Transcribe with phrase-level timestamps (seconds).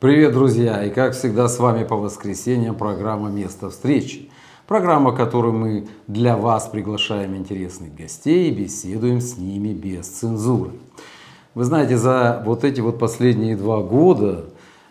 [0.00, 0.82] Привет, друзья!
[0.82, 4.30] И как всегда с вами по воскресеньям программа «Место встречи».
[4.66, 10.70] Программа, в которой мы для вас приглашаем интересных гостей и беседуем с ними без цензуры.
[11.54, 14.46] Вы знаете, за вот эти вот последние два года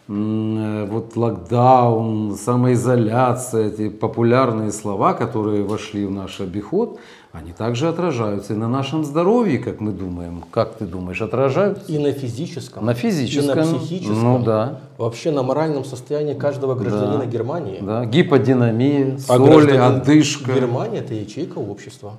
[0.09, 6.99] вот локдаун, самоизоляция, эти популярные слова, которые вошли в наш обиход,
[7.31, 10.43] они также отражаются и на нашем здоровье, как мы думаем.
[10.49, 11.85] Как ты думаешь, отражаются?
[11.91, 13.53] И на физическом, На физическом.
[13.53, 14.79] и на психическом, Ну да.
[14.97, 17.25] вообще на моральном состоянии каждого гражданина Да.
[17.27, 17.77] Германии.
[17.79, 18.05] да.
[18.05, 20.53] Гиподинамия, А соли, отдышка.
[20.53, 22.13] Германия это ячейка общества.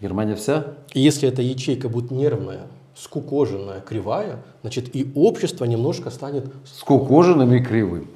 [0.00, 0.64] Германия вся?
[0.94, 2.62] И если эта ячейка будет нервная,
[2.94, 8.08] скукоженная, кривая, значит и общество немножко станет скукоженным и кривым.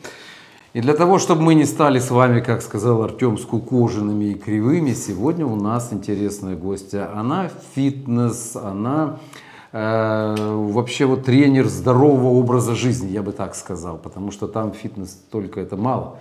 [0.75, 4.93] И для того, чтобы мы не стали с вами, как сказал Артем, скукоженными и кривыми,
[4.93, 7.11] сегодня у нас интересная гостья.
[7.19, 9.19] Она фитнес, она
[9.73, 15.19] э, вообще вот тренер здорового образа жизни, я бы так сказал, потому что там фитнес
[15.31, 16.19] только это мало.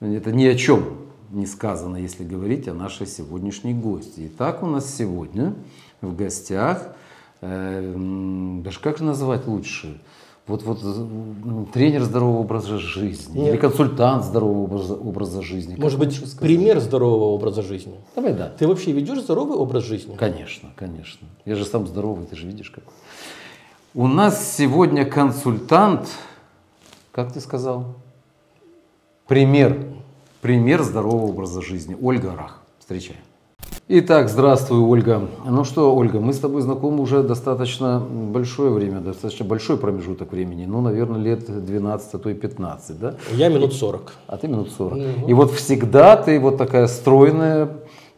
[0.00, 0.84] Это ни о чем
[1.30, 4.30] не сказано, если говорить о нашей сегодняшней гости.
[4.32, 5.54] Итак, у нас сегодня
[6.00, 6.94] в гостях,
[7.40, 10.00] э, даже как назвать лучше?
[10.46, 13.54] Вот, вот тренер здорового образа жизни Нет.
[13.54, 15.74] или консультант здорового образа, образа жизни.
[15.76, 17.96] Может быть, пример здорового образа жизни.
[18.14, 18.50] Давай, да.
[18.50, 20.14] Ты вообще ведешь здоровый образ жизни?
[20.14, 21.26] Конечно, конечно.
[21.44, 22.84] Я же сам здоровый, ты же видишь как.
[23.92, 26.06] У нас сегодня консультант,
[27.10, 27.96] как ты сказал?
[29.26, 29.84] Пример.
[30.42, 31.96] Пример здорового образа жизни.
[32.00, 32.62] Ольга Рах.
[32.78, 33.18] Встречаем.
[33.88, 35.28] Итак, здравствуй, Ольга.
[35.44, 40.66] Ну что, Ольга, мы с тобой знакомы уже достаточно большое время, достаточно большой промежуток времени.
[40.66, 43.14] Ну, наверное, лет 12, а то и 15, да?
[43.32, 44.12] Я минут 40.
[44.26, 45.28] А ты минут 40.
[45.28, 47.68] И вот всегда ты вот такая стройная,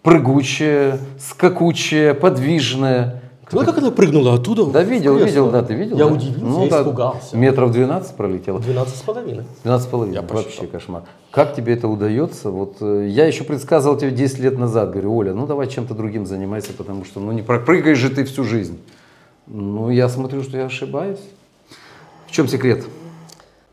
[0.03, 3.25] прыгучая, скакучая, подвижная.
[3.53, 4.67] Ну как она прыгнула оттуда?
[4.67, 5.27] Да, видел, кресло?
[5.27, 5.97] видел, да, ты видел?
[5.97, 6.13] Я да?
[6.13, 7.37] удивился, Ну, я да, испугался.
[7.37, 8.61] Метров 12 пролетело.
[8.61, 9.45] 12 с половиной.
[9.65, 10.15] 12 с половиной.
[10.15, 10.67] Я Вообще посчитал.
[10.69, 11.03] кошмар.
[11.31, 12.51] Как тебе это удается?
[12.51, 14.91] Вот э, я еще предсказывал тебе 10 лет назад.
[14.91, 18.45] Говорю, Оля, ну давай чем-то другим занимайся, потому что ну не пропрыгаешь же ты всю
[18.45, 18.79] жизнь.
[19.47, 21.21] Ну, я смотрю, что я ошибаюсь.
[22.27, 22.85] В чем секрет?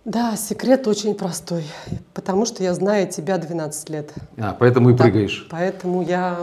[0.05, 1.63] Да, секрет очень простой,
[2.13, 4.13] потому что я знаю тебя 12 лет.
[4.37, 5.47] А, поэтому и Да, прыгаешь.
[5.49, 6.37] Поэтому я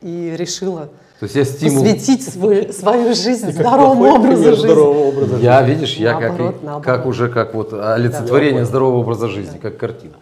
[0.00, 1.82] и решила То есть я стимул.
[1.82, 4.66] посвятить свой- свою жизнь Как здоровому образу жизни.
[4.66, 5.44] здорового образа жизни.
[5.44, 6.84] Я, видишь, я как, и- Наоборот, наоборот.
[6.84, 8.66] как уже как вот олицетворение понял.
[8.66, 10.14] здорового образа жизни, как картина.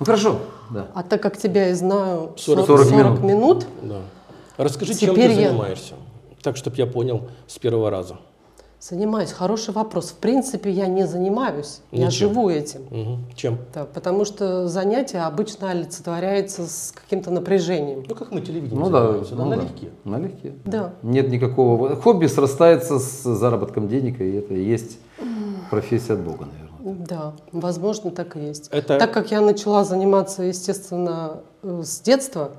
[0.00, 0.38] Ну хорошо,
[0.70, 0.86] да.
[0.94, 3.96] А так как тебя я знаю 40 40, 40 минут, Да.
[4.56, 5.94] Расскажи, чем Теперь ты я- занимаешься?
[6.42, 8.16] Так, чтобы я понял с первого раза.
[8.80, 9.32] Занимаюсь.
[9.32, 10.10] Хороший вопрос.
[10.10, 12.28] В принципе, я не занимаюсь, я Ничем.
[12.28, 12.82] живу этим.
[12.90, 13.24] Мгм.
[13.34, 13.58] Чем?
[13.72, 18.04] Да, потому что занятие обычно олицетворяется с каким-то напряжением.
[18.06, 19.56] Ну, как мы телевидением Ну занимаемся, да, ну да.
[19.56, 19.90] налегке.
[20.04, 20.52] Налегке.
[20.64, 20.92] Да.
[21.02, 21.96] Нет никакого...
[21.96, 24.98] Хобби срастается с заработком денег, и это и есть
[25.70, 27.06] профессия от Бога, наверное.
[27.06, 28.68] Да, возможно, так и есть.
[28.70, 32.50] Это- Так как я начала заниматься, естественно, э, с детства,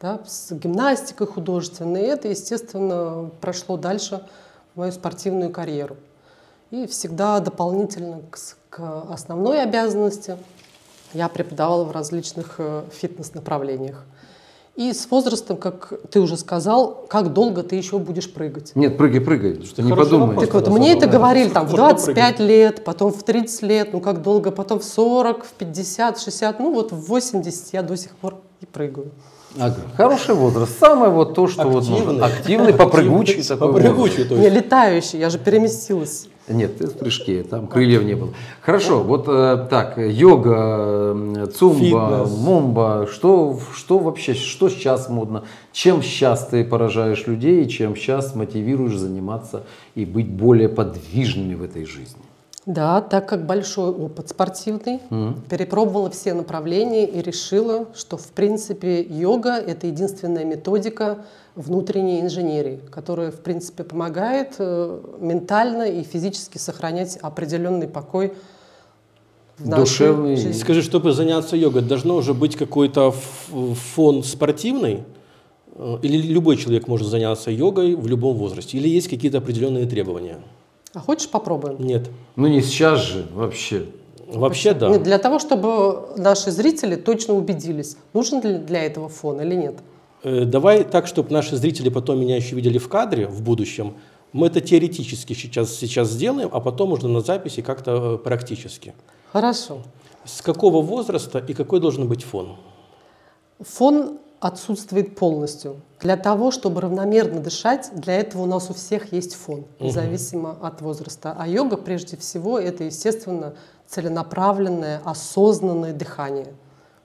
[0.00, 4.22] да, с гимнастикой художественной, это, естественно, прошло дальше
[4.74, 5.96] мою спортивную карьеру.
[6.70, 8.38] И всегда дополнительно к,
[8.70, 10.36] к основной обязанности
[11.12, 14.04] я преподавала в различных э, фитнес-направлениях.
[14.74, 18.72] И с возрастом, как ты уже сказал, как долго ты еще будешь прыгать?
[18.74, 20.34] Нет, прыгай, прыгай, что не подумай.
[20.38, 24.00] Так вот, мне это говорили там в Можно 25 лет, потом в 30 лет, ну
[24.00, 27.98] как долго, потом в 40, в 50, в 60, ну вот в 80 я до
[27.98, 29.10] сих пор и прыгаю.
[29.58, 29.76] Ага.
[29.96, 30.78] Хороший возраст.
[30.78, 32.06] Самое вот то, что вот Активный.
[32.06, 32.26] нужно.
[32.26, 34.56] активный, попрыгучий такой Попрыгучий, то Не есть.
[34.56, 36.28] летающий, я же переместилась.
[36.48, 38.30] Нет, ты в прыжке, там крыльев не было.
[38.62, 42.38] Хорошо, вот э, так, йога, цумба, Фитнес.
[42.38, 45.44] мумба, что, что вообще, что сейчас модно?
[45.72, 49.62] Чем сейчас ты поражаешь людей, чем сейчас мотивируешь заниматься
[49.94, 52.22] и быть более подвижными в этой жизни?
[52.64, 55.00] Да, так как большой опыт спортивный,
[55.50, 61.24] перепробовала все направления и решила, что в принципе йога– это единственная методика
[61.56, 68.32] внутренней инженерии, которая в принципе помогает э, ментально и физически сохранять определенный покой
[69.58, 70.36] в нашей Душевный.
[70.36, 70.52] жизни.
[70.52, 75.04] Скажи, чтобы заняться йогой, должно уже быть какой-то фон спортивный?
[75.74, 78.78] Э, Или любой человек может заняться йогой в любом возрасте?
[78.78, 80.38] Или есть какие-то определенные требования?
[80.94, 81.76] А хочешь попробуем?
[81.78, 82.10] Нет.
[82.36, 83.86] Ну не сейчас же вообще.
[84.26, 84.88] Вообще да.
[84.88, 89.76] Нет, Для того, чтобы наши зрители точно убедились, нужен ли для этого фон или нет.
[90.22, 93.94] Э, Давай так, чтобы наши зрители потом меня еще видели в кадре в будущем.
[94.32, 98.94] Мы это теоретически сейчас, сейчас сделаем, а потом уже на записи как-то э, практически.
[99.32, 99.82] Хорошо.
[100.24, 102.56] С какого возраста и какой должен быть фон?
[103.60, 105.76] Фон отсутствует полностью.
[106.00, 110.80] Для того, чтобы равномерно дышать, для этого у нас у всех есть фон, независимо от
[110.82, 111.34] возраста.
[111.38, 113.54] А йога, прежде всего, это, естественно,
[113.88, 116.48] целенаправленное, осознанное дыхание.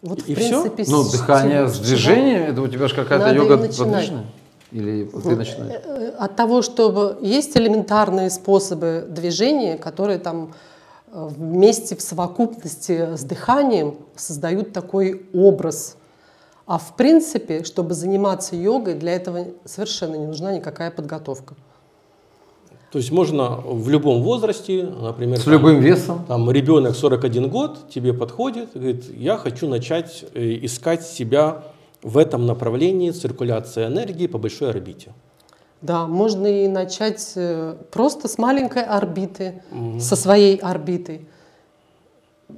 [0.01, 3.57] Вот, И в принципе, Ну, с- дыхание с движением, это у тебя же какая-то йога
[3.57, 4.25] подвижная?
[4.71, 5.81] Или ты начинаешь?
[5.85, 10.53] Э, От того, чтобы есть элементарные способы движения, которые там
[11.13, 15.95] э, вместе в совокупности с дыханием создают такой образ.
[16.67, 21.55] А в принципе, чтобы заниматься йогой, для этого совершенно не нужна никакая подготовка.
[22.91, 26.25] То есть можно в любом возрасте, например, С там, любым весом?
[26.27, 31.63] там ребенок 41 год тебе подходит и говорит, я хочу начать э, искать себя
[32.03, 35.13] в этом направлении циркуляции энергии по большой орбите.
[35.81, 39.61] Да, можно и начать э, просто с маленькой орбиты,
[39.99, 41.27] со своей орбитой,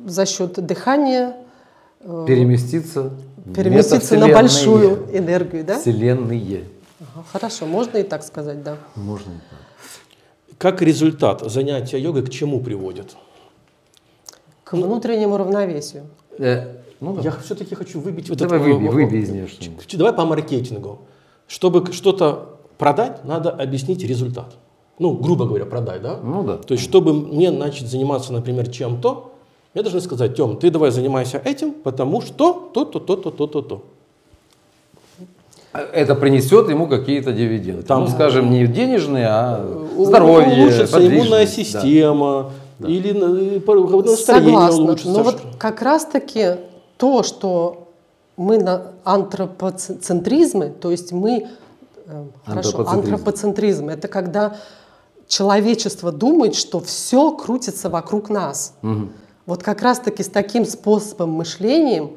[0.06, 1.36] за счет дыхания
[2.02, 3.12] э, Переместиться,
[3.56, 5.80] переместиться на большую энергию, да?
[5.80, 6.64] Вселенные.
[7.00, 8.78] Ага, хорошо, можно и так сказать, да.
[8.96, 10.58] Можно и так.
[10.58, 13.16] Как результат занятия йогой к чему приводит?
[14.64, 16.04] К внутреннему равновесию.
[16.38, 17.22] Э, ну, да.
[17.22, 19.88] Я все-таки хочу выбить вот Давай это- выбей, выбей из нее что-нибудь.
[19.88, 21.00] Ч- Давай по маркетингу.
[21.48, 24.56] Чтобы что-то продать, надо объяснить результат.
[25.00, 26.18] Ну, грубо говоря, продать, да?
[26.22, 26.58] Ну да.
[26.58, 29.32] То есть, чтобы мне начать заниматься, например, чем-то,
[29.80, 33.82] мне должны сказать, Тем, ты давай занимайся этим, потому что то-то, то-то, то-то, то.
[35.94, 37.84] Это принесет ему какие-то дивиденды.
[37.84, 41.52] Там- ну, скажем, не денежные, а здоровье, Улучшится иммунная Да.
[41.52, 44.18] система, или на- по- настроение
[44.52, 44.84] Согласна.
[44.84, 45.12] улучшится.
[45.12, 46.56] Но вот как раз-таки
[46.98, 47.88] то, что
[48.36, 51.48] мы на антропоцентризме, то есть мы...
[52.08, 53.14] э, Хорошо, Антропоцентризм.
[53.14, 53.90] антропоцентризм.
[53.90, 54.56] Это когда
[55.28, 58.74] человечество думает, что все крутится вокруг нас.
[58.82, 59.12] Мгм.
[59.50, 62.08] Вот как раз-таки с таким способом мышления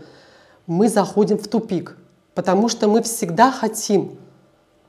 [0.66, 1.96] мы заходим в тупик,
[2.34, 4.18] потому что мы всегда хотим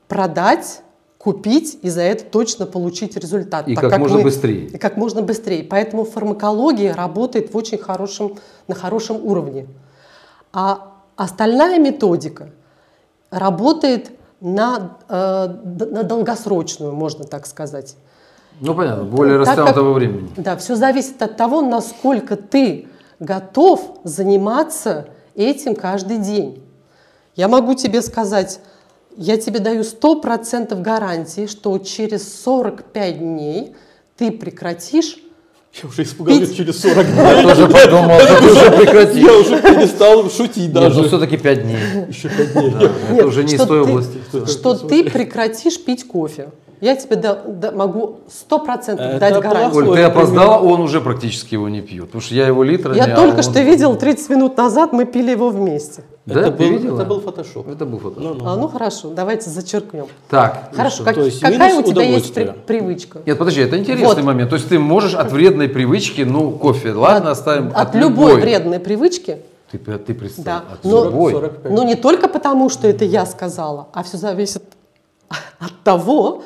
[0.08, 0.82] продать,
[1.16, 3.66] купить и за это точно получить результат.
[3.66, 4.66] И так как можно мы- быстрее.
[4.66, 5.64] И как можно быстрее.
[5.64, 8.36] Поэтому фармакология работает в очень хорошем,
[8.68, 9.66] на хорошем уровне.
[10.52, 12.50] А остальная методика
[13.30, 14.10] работает
[14.42, 17.96] на, э, на долгосрочную, можно так сказать.
[18.60, 20.30] Ну, понятно, более Так как- растянутого времени.
[20.36, 22.86] Да, все зависит от того, насколько ты
[23.20, 26.62] готов заниматься этим каждый день.
[27.36, 28.60] Я могу тебе сказать,
[29.16, 33.74] я тебе даю 100% гарантии, что через 45 дней
[34.16, 35.18] ты прекратишь
[35.82, 36.56] Я уже испугался Пить.
[36.56, 37.42] через 40 Я дней.
[37.42, 39.26] тоже подумал, что ты уже прекратил.
[39.26, 41.08] Я уже перестал шутить Нет, ну даже.
[41.08, 41.78] все-таки 5 дней.
[42.08, 42.70] Еще 5 дней.
[42.70, 44.18] Да, это уже не из той ты- области.
[44.46, 46.50] Что ты прекратишь пить кофе.
[46.80, 49.90] Я тебе да- да- могу 100% Это дать гарантию.
[49.90, 52.06] Оль, ты опоздала, он уже практически его не пьет.
[52.06, 52.96] Потому что я его литрами...
[52.96, 56.04] Я а только он- что видел 30 минут назад, мы пили его вместе.
[56.26, 56.96] Да, это, был, видела?
[56.96, 57.68] это был фотошоп.
[57.68, 58.18] Это был фото.
[58.20, 58.46] Ну, ну.
[58.48, 60.06] А, ну хорошо, давайте зачеркнем.
[60.30, 61.04] Так, Хорошо, что?
[61.04, 63.20] как- есть какая у тебя есть при- привычка?
[63.26, 64.22] Нет, подожди, это интересный Вот.
[64.22, 64.48] момент.
[64.50, 69.38] То есть ты можешь от вредной привычки, ну, кофе, ладно, оставим От, любой вредной привычки,
[69.70, 70.64] Ты, ты представь, Да.
[70.72, 71.32] от Но- любой.
[71.32, 71.72] 45.
[71.72, 74.62] но не только потому, что это я сказала, а все зависит
[75.58, 76.42] от того,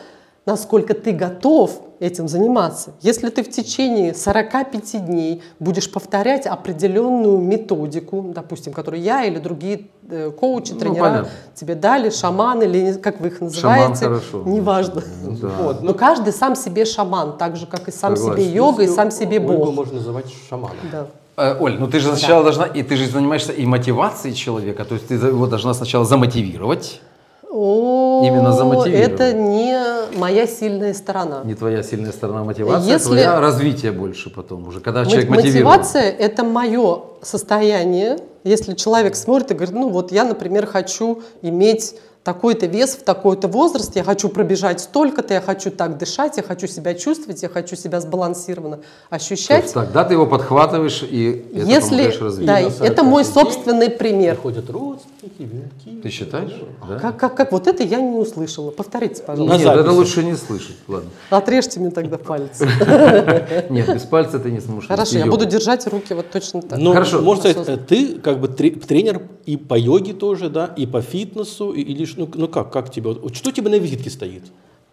[0.49, 2.93] насколько ты готов этим заниматься.
[3.03, 9.89] Если ты в течение 45 дней будешь повторять определенную методику, допустим, которую я или другие
[10.09, 11.29] э, коучи, Ну, тренера понятно.
[11.55, 14.43] тебе дали, шаман или как вы их Шаман называете, хорошо.
[14.47, 15.03] неважно.
[15.43, 15.49] Да.
[15.61, 18.43] Вот, Но каждый сам себе шаман, так же, как и сам Согласен.
[18.45, 19.75] себе йога, и сам себе Ольгу бог.
[19.75, 20.77] можно называть шаманом.
[20.93, 21.07] Да.
[21.37, 24.95] Э, Оль, ну ты же сначала должна, и ты же занимаешься и мотивацией человека, то
[24.95, 27.01] есть ты его должна сначала замотивировать,
[27.51, 29.11] О, Именно замотивировать.
[29.21, 29.79] Это не
[30.19, 31.41] моя сильная сторона.
[31.45, 35.65] не твоя сильная сторона мотивация, Если- твоя развитие больше потом уже, когда Мо- человек мотивирован.
[35.79, 38.19] Мотивация– это мое состояние.
[38.45, 41.95] Если человек смотрит и говорит, ну вот я, например, хочу иметь
[42.25, 46.67] такой-то вес в такой-то возраст, я хочу пробежать столько-то, я хочу так дышать, я хочу
[46.67, 49.63] себя чувствовать, я хочу себя сбалансированно То ощущать.
[49.63, 52.47] есть тогда ты его подхватываешь и это Если, помогаешь развить.
[52.47, 54.35] да, И это мой 45 дней собственный пример.
[54.35, 56.03] Приходят родственники, венки.
[56.03, 56.53] Ты считаешь?
[56.89, 56.99] Да?
[56.99, 58.71] Как, как, как вот это я не услышала.
[58.73, 59.57] Повторите, пожалуйста.
[59.57, 60.77] Нет, это лучше не слышать.
[60.87, 61.09] Ладно.
[61.31, 62.61] Отрежьте мне тогда палец.
[63.71, 64.89] Нет, без пальца ты не сможешь.
[64.89, 66.79] Хорошо, я буду держать руки вот точно так.
[66.79, 67.21] Но, Хорошо.
[67.23, 71.73] можно сказать, ты как бы тре- тренер и по йоге тоже, да, и по фитнесу,
[71.73, 74.43] и- или ш- ну, ну как, как тебе, вот что тебе на визитке стоит?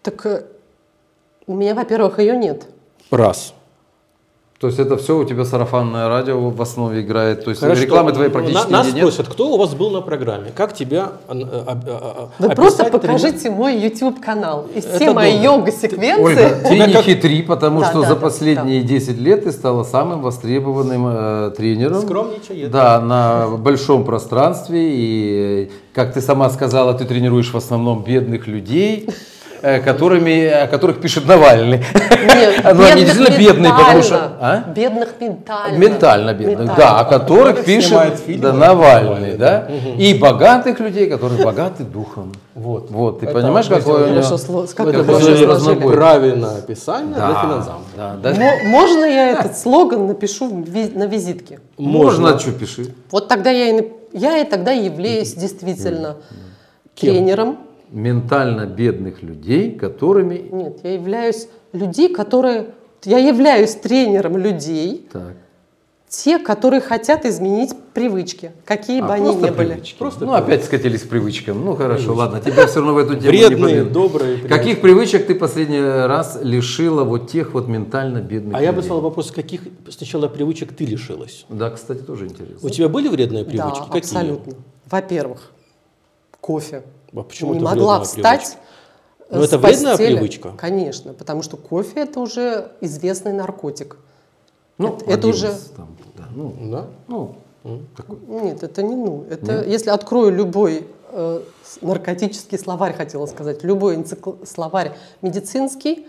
[0.02, 0.46] Так э,
[1.46, 2.68] у меня, во-первых, ее нет.
[3.10, 3.52] Раз.
[4.58, 7.44] То есть это все у тебя сарафанное радио в основе играет.
[7.44, 7.82] То есть Хорошо.
[7.82, 8.96] рекламы твоей практически На- Нас нет.
[8.96, 10.50] спросят, кто у вас был на программе?
[10.54, 11.34] Как тебя а,
[11.66, 12.98] а, Вы просто тренер?
[13.00, 14.66] покажите мой YouTube канал.
[14.74, 15.44] И Это все мои добро.
[15.58, 16.22] йога-секвенции.
[16.24, 19.52] Ольга, ты не как- хитри, потому Да, что да, за да, последние 10 лет ты
[19.52, 22.00] стала самым востребованным э, тренером.
[22.00, 22.70] Скромничает.
[22.70, 24.88] Да, на большом пространстве.
[24.90, 29.06] И, как ты сама сказала, ты тренируешь в основном бедных людей,
[29.84, 31.78] которыми, о которых пишет Навальный.
[31.78, 34.32] Нет, Ну, они действительно бедные, потому что...
[34.40, 34.64] А?
[34.74, 35.76] Бедных ментально.
[35.76, 36.74] Ментально бедных, Ментально.
[36.76, 39.68] да, о которых пишет да, Навальный, да,
[39.98, 42.32] и богатых людей, которые богаты духом.
[42.54, 42.90] Вот.
[42.90, 44.22] Вот, ты Это понимаешь, мы какой у него...
[44.74, 45.92] Как.
[45.92, 47.74] Правильное описание для Да, финансам.
[47.96, 48.34] да, да.
[48.34, 51.60] Мо- Можно я этот слоган напишу на визитке?
[51.76, 52.94] Можно, что пиши.
[53.10, 56.16] Вот тогда я и, я и тогда являюсь действительно
[56.98, 57.58] тренером.
[57.90, 60.48] Ментально бедных людей, которыми...
[60.52, 62.68] Нет, я являюсь людей, которые...
[63.04, 65.34] Я являюсь тренером людей, Так.
[66.08, 69.68] те, которые хотят изменить привычки, какие бы А, они просто ни были.
[69.68, 69.98] привычки.
[69.98, 71.64] Просто ну, опять скатились к привычкам.
[71.64, 73.90] Ну, хорошо, ладно, тебя все равно в эту тему не Вредные, помню.
[73.90, 74.38] добрые.
[74.38, 78.88] Каких привычек ты последний раз лишила вот тех вот ментально бедных А я бы людей?
[78.88, 81.44] задал вопрос, каких сначала привычек ты лишилась?
[81.48, 82.58] Да, кстати, тоже интересно.
[82.66, 83.84] У тебя были вредные Да, привычки?
[83.86, 83.98] Какие?
[84.00, 84.54] абсолютно.
[84.90, 85.52] Во-первых,
[86.40, 86.82] кофе.
[87.16, 88.56] А почему не это могла встать.
[89.30, 90.14] Но э, это с вредная постели.
[90.16, 90.52] привычка?
[90.56, 93.96] Конечно, потому что кофе это уже известный наркотик.
[94.78, 96.86] Ну, это- это уже- там, да, ну, Да?
[97.08, 97.34] ну,
[97.96, 98.18] такой.
[98.28, 99.24] Нет, это не ну.
[99.30, 101.40] Это если открою любой э,
[101.80, 104.92] наркотический словарь, хотела сказать, любой энцикл- словарь
[105.22, 106.06] медицинский,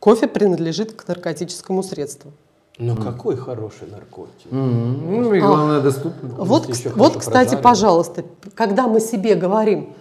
[0.00, 2.32] кофе принадлежит к наркотическому средству.
[2.78, 4.50] Но какой хороший наркотик.
[4.50, 5.22] Мгм.
[5.22, 6.28] Ну и главное, доступно.
[6.28, 7.62] Вот, еще кс- вот, кстати, прожарено.
[7.62, 9.94] пожалуйста, когда мы себе говорим,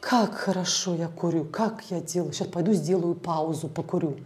[0.00, 4.16] как хорошо я курю, как я делаю, сейчас пойду сделаю паузу, покурю.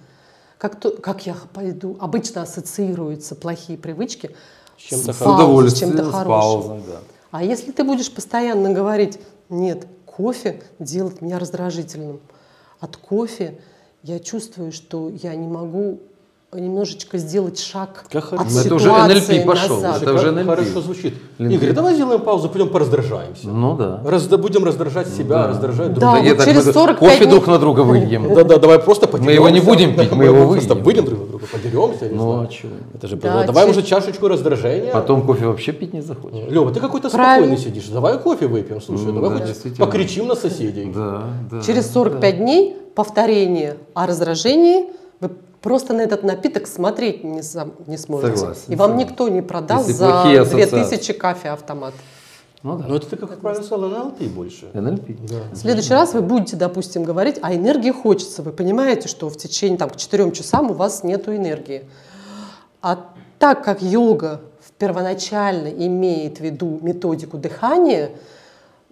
[0.57, 4.35] Как, то, как я пойду, обычно ассоциируются плохие привычки
[4.79, 6.29] С чем-то с паузой, с чем-то хорошим.
[6.29, 6.99] паузой, да.
[7.33, 9.19] А если ты будешь постоянно говорить,
[9.51, 12.21] нет, кофе делает меня раздражительным.
[12.81, 13.61] От кофе
[14.03, 16.01] я чувствую, что я не могу
[16.55, 18.51] немножечко сделать шаг Как от.
[18.51, 20.03] Ну, это уже ситуации NLP пошел, назад.
[20.03, 20.45] это уже NLP.
[20.45, 21.15] Хорошо звучит.
[21.39, 21.53] NLP.
[21.55, 23.49] Игорь, давай сделаем паузу, пойдем пораздражаемся.
[23.49, 24.01] Ну да.
[24.05, 26.25] Разда- будем раздражать себя, раздражать друг Да, друга.
[26.27, 28.33] не вот через мы 45 кофе дней- друг на друга выйдем.
[28.35, 29.67] Да-да, давай просто Мы его не подеремся.
[29.67, 31.05] будем пить, мы его просто выйдем.
[31.05, 32.49] друг на друга, подеремся, Ну, знаю.
[32.49, 32.73] а чего?
[32.95, 33.45] Это же Да.
[33.45, 34.93] Давай уже чашечку раздражения.
[34.93, 36.49] Потом кофе вообще пить не захочешь.
[36.49, 37.89] Лева, ты какой-то спокойный сидишь.
[37.89, 39.13] Давай кофе выпьем, слушай.
[39.13, 40.91] Давай да, покричим на соседей.
[40.95, 41.61] Да, да.
[41.61, 44.87] Через 45 дней повторение о раздражении
[45.67, 48.37] просто на этот напиток смотреть не, сам- не сможете.
[48.37, 49.09] Согласен, И вам согласен.
[49.11, 50.71] никто не продаст Если за плохие ассоциации.
[50.79, 51.93] 2000 кафе автомат.
[52.63, 52.85] Ну да.
[52.87, 54.67] Но это ты, как правильно сказала, на ЛП больше.
[54.75, 55.53] NLP.
[55.53, 58.43] В следующий раз вы будете, допустим, говорить, а энергии хочется.
[58.43, 61.83] Вы понимаете, что в течение там, к 4 часам у вас нет энергии.
[62.81, 63.05] А
[63.41, 68.11] так как йога в- первоначально имеет в виду методику дыхания,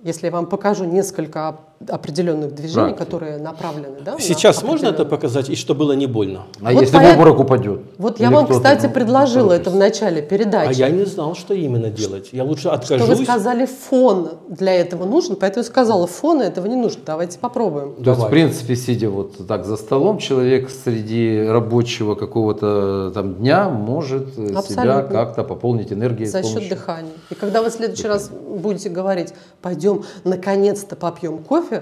[0.02, 1.57] если я вам покажу несколько
[1.88, 2.99] определенных движений, Практик.
[2.99, 6.45] которые направлены, да, на Сейчас можно это показать, и что было не больно?
[6.62, 7.81] А Вот если в поэт- обморок упадет?
[7.99, 10.69] Вот я вам, кстати, ну, предложила это в начале передачи.
[10.69, 12.31] А я не знал, что именно делать.
[12.33, 13.09] Я лучше что откажусь.
[13.19, 17.02] вы сказали, фон для этого нужен, поэтому я сказала, фона этого не нужно.
[17.04, 17.95] Давайте попробуем.
[18.02, 23.69] То есть, в принципе, сидя вот так за столом, человек среди рабочего какого-то там дня
[23.69, 25.02] может э, себя Абсолютно.
[25.02, 26.28] как-то пополнить энергией.
[26.28, 27.11] За счет дыхания.
[27.31, 31.74] И когда вы в следующий раз будете говорить, пойдем наконец-то попьем кофе,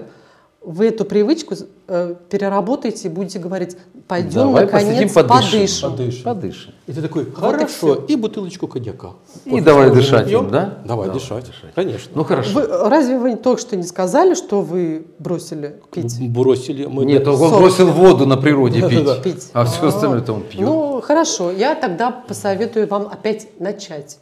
[0.65, 1.55] вы эту привычку
[1.87, 3.75] э, переработаете и будете говорить,
[4.07, 5.91] пойдем Давай наконец посидим, подышим.
[5.91, 5.91] подышим.
[5.91, 6.23] Подышим.
[6.23, 6.73] Подышим.
[6.87, 9.11] И ты такой, Вот и хорошо, и, бутылочку коньяка.
[9.43, 10.79] И Кофе давай дышать им, да?
[10.85, 11.45] Давай, Давай дышать.
[11.75, 12.11] Конечно.
[12.15, 12.53] Ну хорошо.
[12.53, 16.15] Вы, разве вы только что не сказали, что вы бросили пить?
[16.31, 16.85] Бросили.
[16.85, 17.59] Мы Нет, он Сорок.
[17.59, 19.03] бросил воду на природе пить.
[19.03, 19.21] Да-да-да.
[19.21, 19.49] Пить.
[19.51, 20.61] А все остальное-то он пьет.
[20.61, 24.17] Ну, хорошо, я тогда посоветую вам опять начать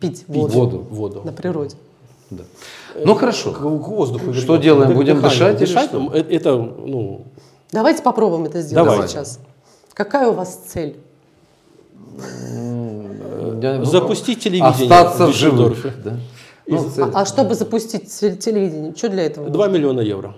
[0.00, 0.86] пить, воду, воду.
[0.90, 1.22] воду.
[1.24, 1.76] на природе.
[2.30, 2.44] Да.
[3.04, 3.52] Ну хорошо.
[3.52, 4.32] К, к воздуху.
[4.34, 4.60] Что вернем.
[4.62, 4.90] делаем?
[4.90, 5.30] Дых- Будем дыхание.
[5.30, 6.10] дышать Дышать, что?
[6.14, 7.24] э, это, ну,
[7.72, 9.08] Давайте попробуем это сделать Давай.
[9.08, 9.38] сейчас.
[9.94, 10.96] Какая у вас цель?
[13.84, 15.86] Запустить телевидение Остаться в живых.
[16.04, 16.16] Да.
[16.66, 16.86] Ну.
[16.98, 19.48] А, а чтобы запустить те- телевидение, что для этого?
[19.48, 20.34] 2 миллиона евро.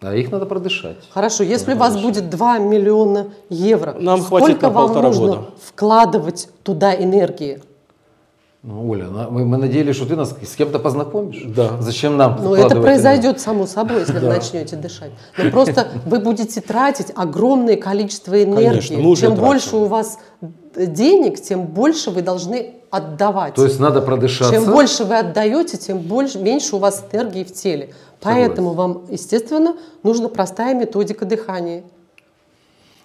[0.00, 0.96] А их надо продышать.
[1.10, 5.44] Хорошо, если у вас будет 2 миллиона евро, Нам хватит сколько на вам нужно года.
[5.62, 7.62] вкладывать туда энергии?
[8.68, 11.40] Ну, Оля, на- мы, мы надеялись, что ты нас с кем-то познакомишь.
[11.46, 11.80] Да.
[11.80, 15.12] Зачем нам Ну, это произойдет само собой, если вы начнете дышать.
[15.38, 18.88] Но просто вы будете тратить огромное количество энергии.
[18.88, 20.18] Конечно, Чем больше у вас
[20.76, 23.54] денег, тем больше вы должны отдавать.
[23.54, 24.52] То есть надо продышаться.
[24.52, 27.94] Чем больше вы отдаете, тем больше, меньше у вас энергии в теле.
[28.20, 31.84] Поэтому вам, естественно, нужна простая методика дыхания.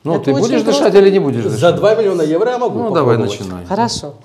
[0.03, 0.85] Ну, Это ты будешь просто.
[0.85, 1.59] дышать или не будешь дышать?
[1.59, 3.63] За 2 миллиона евро я могу Ну, давай начинай.
[3.65, 4.15] Хорошо.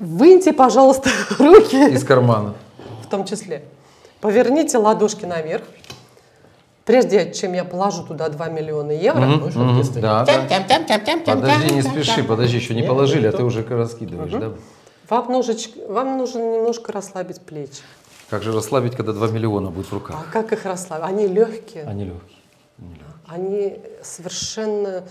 [0.00, 2.54] Выньте, пожалуйста, руки, Из кармана.
[3.04, 3.62] в том числе.
[4.20, 5.62] Поверните ладошки наверх.
[6.84, 9.20] Прежде чем я положу туда 2 миллиона евро?
[10.00, 10.46] Да, да.
[11.26, 14.52] Подожди, не спеши, подожди, еще не положили, а ты уже раскидываешь, да?
[15.08, 17.82] вам, ножечк- вам нужно немножко расслабить плечи.
[18.28, 20.26] Как же расслабить, когда 2 миллиона будет в А руках?
[20.32, 21.06] как их расслабить?
[21.06, 22.38] Они легкие, Они легкие.
[23.28, 25.02] они совершенно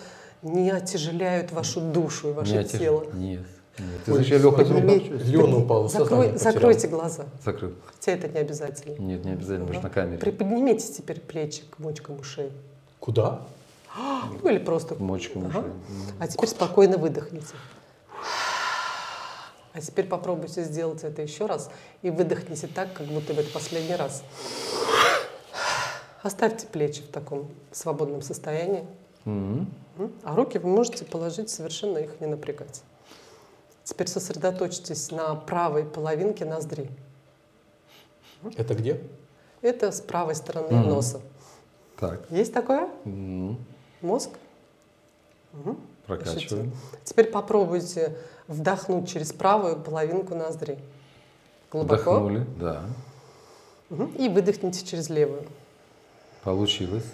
[0.41, 3.03] не отяжеляют вашу душу и ваше Не тело.
[3.13, 3.41] Нет.
[3.79, 4.01] Нет.
[4.05, 5.25] Ты из руках чувствую.
[5.25, 5.89] Леон упал.
[5.89, 7.74] Закрой- закройте глаза, Закрыл.
[7.86, 8.95] хотя это не обязательно.
[9.00, 10.17] Нет, не обязательно, можно на камере.
[10.19, 12.51] Приподнимите теперь плечи к мочкам ушей.
[13.00, 13.41] Куда?
[13.98, 14.95] Ну или просто.
[14.95, 15.59] Мочкам Ага.
[15.59, 15.71] ушей.
[16.19, 17.53] А теперь спокойно выдохните.
[19.74, 21.69] А теперь попробуйте сделать это еще раз
[22.01, 24.24] и выдохните так, как будто бы это последний раз.
[26.24, 28.86] Оставьте плечи в таком свободном состоянии.
[29.25, 29.71] М?
[30.24, 32.81] А руки вы можете положить совершенно их не напрягать.
[33.89, 36.91] Теперь сосредоточьтесь на правой половинке ноздри.
[38.55, 39.01] Это где?
[39.63, 40.89] Это с правой стороны Мгм.
[40.89, 41.22] носа.
[41.98, 42.22] Так.
[42.29, 42.88] Есть такое?
[43.05, 43.58] М,
[44.01, 44.29] Мозг?
[45.53, 45.79] Мгм.
[46.05, 46.72] Прокачиваем.
[47.03, 48.15] Теперь попробуйте
[48.48, 50.77] вдохнуть через правую половинку ноздри.
[51.72, 52.12] Глубоко.
[52.12, 52.84] Вдохнули, да.
[53.89, 54.13] Мгм.
[54.17, 55.48] И выдохните через левую.
[56.43, 57.05] Получилось.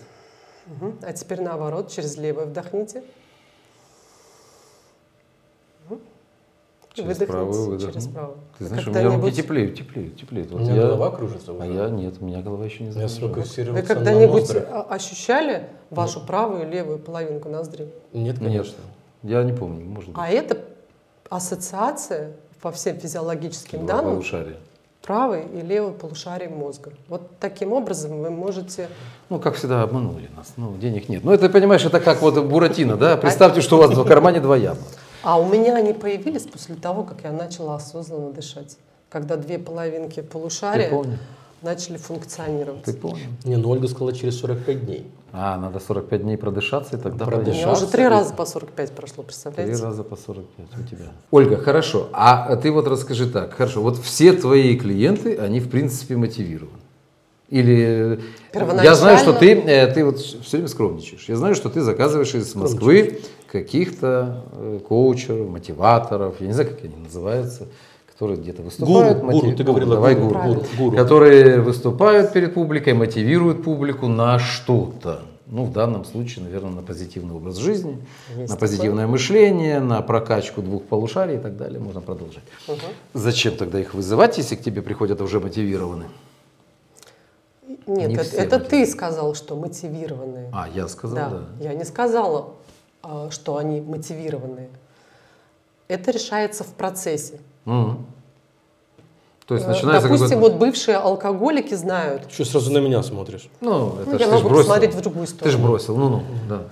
[0.66, 1.00] Мгм.
[1.04, 3.02] А теперь наоборот, через левую вдохните.
[5.90, 6.00] Мгм.
[6.84, 7.92] И Через правую выдохнул.
[7.94, 8.38] через правую.
[8.58, 10.52] Ты знаешь, у меня руки когда-нибудь- теплеют, теплеют, теплеют.
[10.52, 11.74] У Вот меня я- голова кружится А уже.
[11.74, 13.74] я нет, у меня голова еще не загружена.
[13.74, 17.90] Вы когда-нибудь а- ощущали вашу правую и левую половинку ноздри?
[18.14, 18.78] Нет, Нет, конечно.
[19.24, 20.18] я не помню, может быть.
[20.20, 20.58] А это
[21.30, 24.56] ассоциация по всем физиологическим Два данным полушария.
[25.02, 26.92] правой и левой полушарий мозга.
[27.10, 28.88] Вот таким образом вы можете
[29.30, 30.54] Ну, как всегда, обманули нас.
[30.58, 31.24] Ну, денег нет.
[31.24, 33.18] Ну, это, понимаешь, это как вот Буратино, да?
[33.18, 34.90] Представьте, что у вас в кармане два яблока.
[35.26, 38.78] А у меня они появились после того, как я начала осознанно дышать.
[39.10, 40.92] Когда две половинки полушария
[41.64, 42.84] начали функционировать.
[42.84, 43.24] Ты помнишь?
[43.44, 45.12] Не, ну Ольга сказала через 45 дней.
[45.32, 47.58] А, надо 45 дней продышаться, и тогда У Продышаться.
[47.58, 47.84] меня пойдет.
[47.84, 49.84] уже три раза по 45 прошло, Три представляете?
[49.84, 51.06] раза по 45 у тебя.
[51.32, 52.08] Ольга, хорошо.
[52.14, 53.54] А ты вот расскажи так.
[53.54, 56.78] Хорошо, вот все твои клиенты, они в принципе мотивированы.
[57.50, 58.18] Или
[58.54, 61.26] э, я знаю, что ты, э, ты вот все время скромничаешь.
[61.28, 63.20] Я знаю, что ты заказываешь из Москвы
[63.56, 67.68] каких-то э, коучеров, мотиваторов, я не знаю, как они называются,
[68.12, 69.20] которые где-то выступают.
[69.20, 70.64] Гуру, гуру, ты говорила давай гуру, гуру.
[70.78, 70.98] Гуру.
[70.98, 75.22] Которые выступают перед публикой, мотивируют публику на что-то.
[75.48, 77.98] Ну, в данном случае, наверное, на позитивный образ жизни,
[78.30, 78.60] Есть на такое.
[78.60, 81.80] позитивное мышление, на прокачку двух полушарий и так далее.
[81.80, 82.44] Можно продолжать.
[82.68, 82.78] Мгм.
[83.14, 86.06] Зачем тогда их вызывать, если к тебе приходят уже мотивированы?
[87.88, 90.50] Нет, Не это, это ты сказал, что мотивированные.
[90.52, 91.30] А, я сказал, да.
[91.30, 91.64] да.
[91.64, 92.56] Я не сказала,
[93.32, 94.70] что они мотивированные.
[95.88, 97.40] Это решается в процессе.
[97.66, 98.06] Мгм.
[99.48, 102.32] То есть Э, начинается Допустим, вот бывшие алкоголики знают.
[102.32, 103.48] Что сразу на меня смотришь?
[103.62, 104.58] Ну, это Ну, ж я могу бросил.
[104.64, 105.64] посмотреть в другую Ты же сторону.
[105.68, 106.64] бросил, ну-ну, да.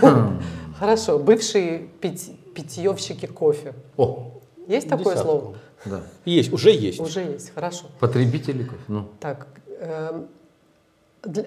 [0.78, 3.74] Хорошо, бывшие пить- питьевщики кофе.
[3.98, 4.30] О,
[4.66, 5.56] Есть такое слово?
[5.84, 6.00] да.
[6.24, 7.00] Есть, уже есть.
[7.00, 7.86] Уже есть, хорошо.
[8.00, 9.04] Потребители кофе, ну.
[9.20, 9.46] Так,
[9.80, 10.28] эм,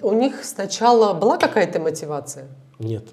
[0.02, 2.46] у них сначала была какая-то мотивация?
[2.78, 3.04] Нет.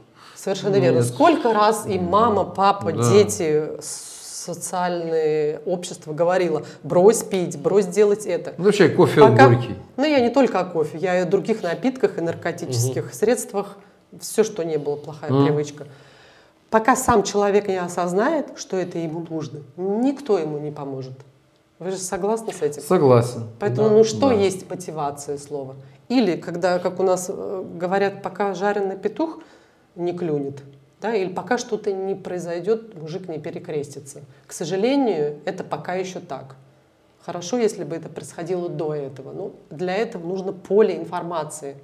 [0.42, 0.98] Совершенно верно.
[1.00, 1.06] Нет.
[1.08, 3.12] Сколько раз и мама, папа, Да.
[3.12, 8.54] дети, социальное общество говорило, брось пить, брось делать это.
[8.58, 9.76] Ну, вообще кофе Пока- горький.
[9.98, 13.78] Ну, я не только о кофе, я и о других напитках и наркотических средствах,
[14.20, 15.46] все, что не было плохая Мгм.
[15.46, 15.86] привычка.
[16.70, 21.14] Пока сам человек не осознает, что это ему нужно, никто ему не поможет.
[21.80, 22.82] Вы же согласны с этим?
[22.82, 23.48] Согласен.
[23.60, 24.34] Поэтому, Да, ну что да.
[24.36, 25.76] есть мотивация слова?
[26.10, 29.40] Или когда, как у нас э, говорят, пока жареный петух
[29.96, 30.62] не клюнет,
[31.02, 34.22] да, или пока что-то не произойдет, мужик не перекрестится.
[34.48, 36.56] К сожалению, это пока еще так.
[37.26, 39.32] Хорошо, если бы это происходило до этого.
[39.32, 41.78] Но для этого нужно поле информации,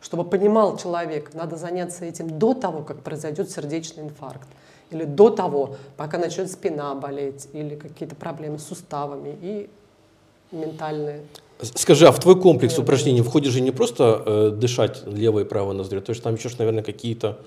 [0.00, 4.48] чтобы понимал человек, надо заняться этим до того, как произойдет сердечный инфаркт.
[4.90, 9.70] Или до того, пока начнет спина болеть, или какие-то проблемы с суставами и
[10.52, 11.22] ментальные.
[11.60, 15.44] Скажи, а в твой комплекс Нет, упражнений входит же не просто э, дышать левой и
[15.44, 17.38] правой ноздрю, то есть там еще, наверное, какие-то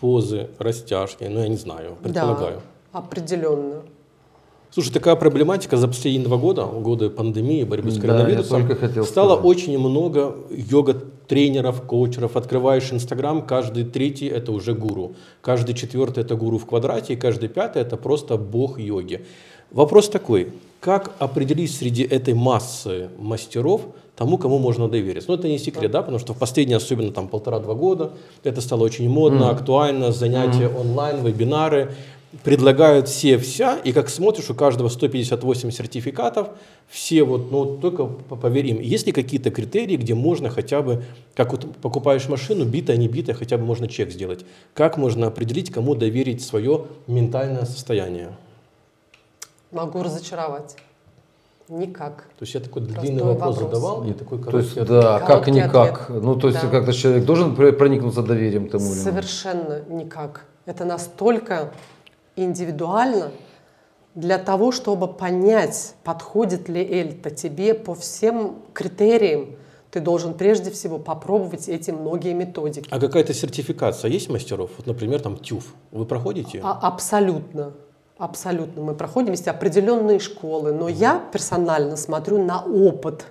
[0.00, 2.62] позы, растяжки, ну я не знаю, предполагаю.
[2.92, 3.82] Да, определенно.
[4.72, 9.04] Слушай, такая проблематика за последние два года, годы пандемии, борьбы с Да, коронавирусом, только хотел
[9.04, 9.44] стало сказать.
[9.44, 12.36] очень много йога-тренеров, коучеров.
[12.36, 17.48] Открываешь Инстаграм, каждый третий– это уже гуру, каждый четвертый– это гуру в квадрате, и каждый
[17.48, 19.26] пятый– это просто бог йоги.
[19.72, 23.82] Вопрос такой, как определить среди этой массы мастеров
[24.16, 25.30] тому, кому можно довериться.
[25.30, 28.12] Ну, это не секрет, да, потому что в последние, особенно там полтора-два года,
[28.44, 29.50] это стало очень модно, mm.
[29.50, 30.80] актуально, занятия mm.
[30.80, 31.94] онлайн, вебинары,
[32.44, 36.48] предлагают все вся, и как смотришь, у каждого 158 сертификатов,
[36.88, 38.80] все вот, ну, только поверим.
[38.80, 41.02] Есть ли какие-то критерии, где можно хотя бы,
[41.34, 44.44] как вот покупаешь машину, битая, не битая, хотя бы можно чек сделать?
[44.74, 48.30] Как можно определить, кому доверить свое ментальное состояние?
[49.72, 50.76] Могу разочаровать.
[51.68, 52.26] Никак.
[52.36, 55.20] То есть я такой Простой длинный вопрос, вопрос задавал и такой короткий То есть, да,
[55.20, 56.02] как никак?
[56.02, 56.22] Ответ.
[56.22, 56.68] Ну, то есть, да.
[56.68, 60.46] как-то человек должен проникнуться доверием тому или Совершенно никак.
[60.66, 61.72] Это настолько
[62.34, 63.30] индивидуально
[64.16, 69.56] для того, чтобы понять, подходит ли Эльта тебе по всем критериям,
[69.90, 72.88] ты должен прежде всего попробовать эти многие методики.
[72.90, 74.70] А какая-то сертификация есть мастеров?
[74.76, 75.64] Вот, например, там ТЮФ.
[75.90, 76.60] Вы проходите?
[76.62, 77.72] А, абсолютно.
[78.20, 78.82] Абсолютно.
[78.82, 83.24] Мы проходим, есть определенные школы, но я персонально смотрю на опыт,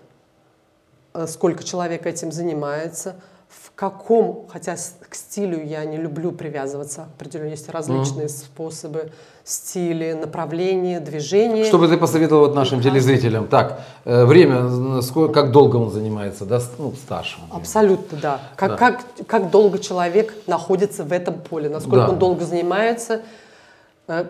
[1.14, 4.76] э, сколько человек этим занимается, в каком, хотя
[5.08, 8.30] к стилю я не люблю привязываться, определенно есть различные mm.
[8.30, 9.12] способы,
[9.44, 11.66] стили, направления, движения.
[11.66, 13.48] Что бы ты посоветовал вот нашим телезрителям?
[13.48, 17.38] Так, э, время, сколько, как долго он занимается, да, ну, стаж?
[17.52, 18.42] Абсолютно, да.
[18.56, 18.78] Как, да.
[18.78, 22.10] Как, как долго человек находится в этом поле, насколько да.
[22.10, 23.22] он долго занимается, Э,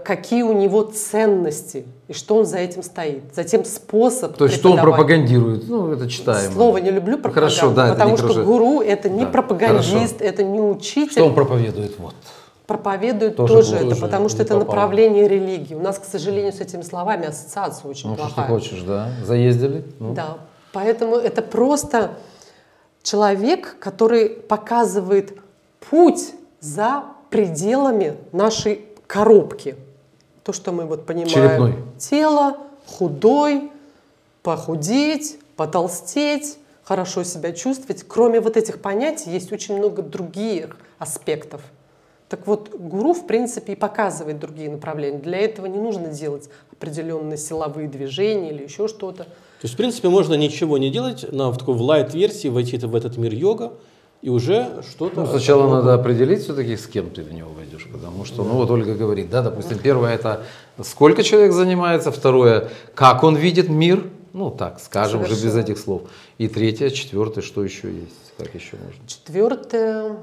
[0.03, 3.23] какие у него ценности и что он за этим стоит.
[3.33, 6.51] Затем способ То есть что он пропагандирует, ну это читаем.
[6.51, 8.43] Слово не люблю пропаганду, Хорошо, да, потому что хорошо.
[8.43, 10.33] гуру это не да, пропагандист, хорошо.
[10.33, 11.11] это не учитель.
[11.11, 11.97] Что он проповедует?
[11.97, 12.13] Вот.
[12.67, 14.67] Проповедует тоже, тоже это, потому что это попал.
[14.67, 15.73] направление религии.
[15.73, 18.33] У нас, к сожалению, с этими словами ассоциация очень ну, плохая.
[18.33, 19.09] что ты хочешь, да?
[19.25, 19.85] Заездили?
[19.99, 20.13] Ну.
[20.13, 20.37] Да.
[20.73, 22.11] Поэтому это просто
[23.01, 25.37] человек, который показывает
[25.89, 28.75] путь за пределами нашей
[29.09, 29.75] коробки.
[30.43, 31.29] То, что мы вот понимаем.
[31.29, 31.73] Черепной.
[31.97, 33.71] Тело, худой,
[34.43, 38.03] похудеть, потолстеть, хорошо себя чувствовать.
[38.07, 41.61] Кроме вот этих понятий есть очень много других аспектов.
[42.29, 45.17] Так вот, гуру, в принципе, и показывает другие направления.
[45.17, 49.23] Для этого не нужно делать определенные силовые движения или еще что-то.
[49.23, 52.95] То есть, в принципе, можно ничего не делать, на, в такой в лайт-версии войти в
[52.95, 53.73] этот мир йога,
[54.21, 55.21] и уже что-то...
[55.21, 55.81] Ну, сначала основное...
[55.81, 58.49] надо определить все-таки, с кем ты в него войдешь, потому что, да.
[58.49, 60.43] ну вот Ольга говорит, да, допустим, первое это
[60.83, 65.37] сколько человек занимается, второе, как он видит мир, ну так, скажем Совершенно.
[65.37, 66.01] уже без этих слов.
[66.37, 69.07] И третье, четвертое, что еще есть, как еще можно?
[69.07, 70.17] Четвертое,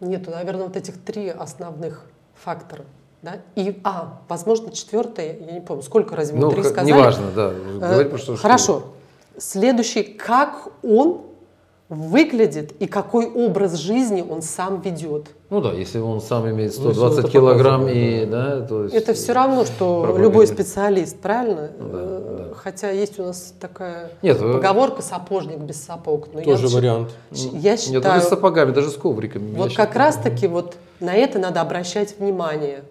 [0.00, 2.84] нету, наверное, вот этих три основных фактора.
[3.22, 3.40] Да?
[3.54, 6.92] И, а, возможно, четвертое, я не помню, сколько разве мы ну, три сказали?
[6.92, 7.50] Неважно, да.
[7.50, 8.84] Говорить, э, что, хорошо.
[9.38, 11.27] Следующий, как он
[11.88, 15.28] выглядит и какой образ жизни он сам ведет.
[15.48, 19.32] Ну да, если он сам имеет 120 ну, килограмм и да, то есть это все
[19.32, 21.70] равно, что любой специалист, правильно?
[21.78, 22.54] Ну, да, да.
[22.56, 27.10] Хотя есть у нас такая Нет, поговорка "сапожник без сапог", но тоже я, вариант.
[27.30, 27.94] Я считаю.
[27.94, 29.54] Нет, даже с сапогами, даже с ковриками.
[29.54, 32.82] Вот как раз таки вот на это надо обращать внимание.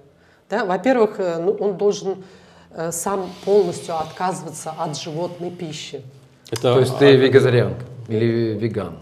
[0.49, 0.65] Да?
[0.65, 2.23] Во-первых, э, ну, он должен
[2.71, 6.01] э, сам полностью отказываться от животной пищи.
[6.49, 7.83] Это, то есть ты вегетарианка?
[8.07, 8.97] Или веган?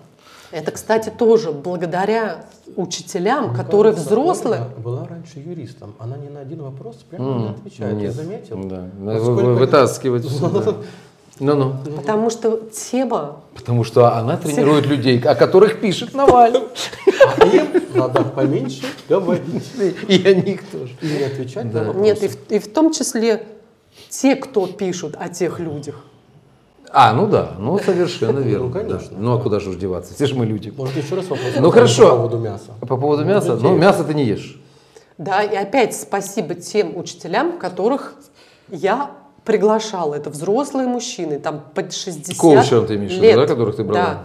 [0.52, 4.62] Это, кстати, тоже благодаря учителям, Мне которые кажется, взрослые.
[4.78, 5.96] Была, была раньше юристом.
[6.00, 7.94] Она ни на один вопрос прямо mm, не отвечает.
[7.96, 8.04] Нет.
[8.04, 8.64] Я заметил.
[8.64, 8.90] Да.
[9.20, 10.26] Вы, вы, вытаскивать.
[11.40, 11.76] Ну-ну.
[11.98, 13.42] Потому что тема...
[13.54, 16.62] Потому что она тренирует людей, о которых пишет Навальный.
[17.38, 19.70] А им надо поменьше говорить.
[20.08, 20.94] И о них тоже.
[21.02, 22.00] И не отвечать на вопросы.
[22.00, 23.46] Нет, и в, и в том числе
[24.10, 25.96] те, кто пишут о тех людях.
[26.92, 28.68] А, ну да, ну совершенно ну, верно.
[28.68, 29.10] Ну, конечно.
[29.12, 29.18] Да.
[29.18, 30.14] Ну а куда же уж деваться?
[30.14, 30.74] Все же мы люди.
[30.76, 32.10] Может, еще раз вопрос ну, хорошо.
[32.10, 32.72] по поводу мяса.
[32.82, 33.56] По поводу мяса?
[33.56, 34.60] Ну, мясо ты не ешь.
[35.18, 38.16] Да, и опять спасибо тем учителям, которых
[38.70, 39.12] я
[39.46, 40.16] приглашала.
[40.16, 44.06] Это взрослые мужчины, там под 60 Коучером ты имеешь в виду, да, которых ты брала?
[44.06, 44.24] Да.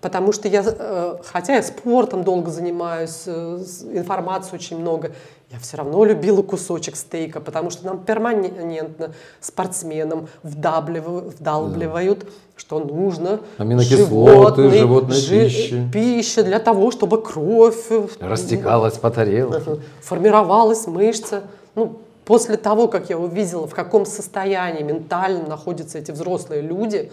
[0.00, 5.12] Потому что я, э, хотя я спортом долго занимаюсь, э, информации очень много,
[5.52, 12.26] я все равно любила кусочек стейка, потому что нам перманентно спортсменам вдавливают, вдалбливают, да.
[12.56, 15.88] что нужно Аминокислоты, животная жи, пища.
[15.92, 21.42] пища для того, чтобы кровь э, растекалась по тарелке, формировалась мышца.
[21.74, 27.12] Ну, после того, как я увидела, в каком состоянии ментально находятся эти взрослые люди,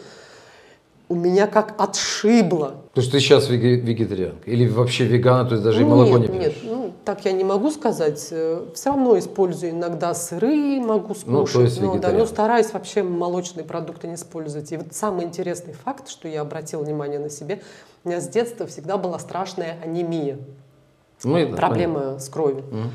[1.09, 2.75] у меня как отшибло.
[2.93, 4.49] То есть ты сейчас вегетарианка?
[4.49, 6.53] Или вообще вегана, то есть даже ну, и молоко нет, не пьешь?
[6.63, 8.27] Нет, ну так я не могу сказать.
[8.29, 11.27] Э, Все равно использую иногда сыры, могу скушать.
[11.27, 14.71] Ну, то есть но, да, но стараюсь вообще молочные продукты не использовать.
[14.71, 17.61] И вот самый интересный факт, что я обратила внимание на себе,
[18.03, 20.37] у меня с детства всегда была страшная анемия.
[21.23, 22.19] Ну, это Проблема понятно.
[22.19, 22.63] с кровью.
[22.71, 22.87] Mm.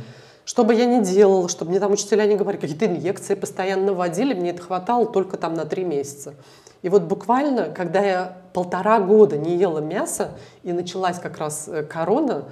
[0.45, 4.35] Что бы я ни делала, чтобы мне там учителя не говорили, какие-то инъекции постоянно вводили,
[4.35, 6.35] мне это хватало только там на три месяца.
[6.85, 10.33] И вот буквально, когда я полтора года не ела мясо,
[10.65, 12.45] и началась как раз э, корона,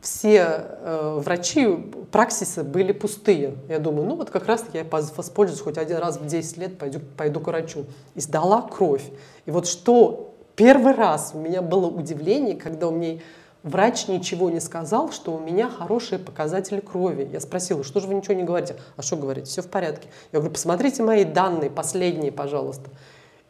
[0.00, 1.66] все э, врачи
[2.12, 3.56] праксисы были пустые.
[3.68, 7.00] Я думаю, ну вот как раз я воспользуюсь хоть один раз в 10 лет, пойду,
[7.16, 7.86] пойду к врачу.
[8.14, 9.02] И сдала кровь.
[9.46, 13.18] И вот что первый раз у меня было удивление, когда у меня
[13.64, 17.28] врач ничего не сказал, что у меня хорошие показатели крови.
[17.32, 18.76] Я спросила, что же вы ничего не говорите?
[18.96, 19.48] А что говорите?
[19.48, 20.06] Все в порядке.
[20.30, 22.90] Я говорю, посмотрите мои данные, последние, пожалуйста.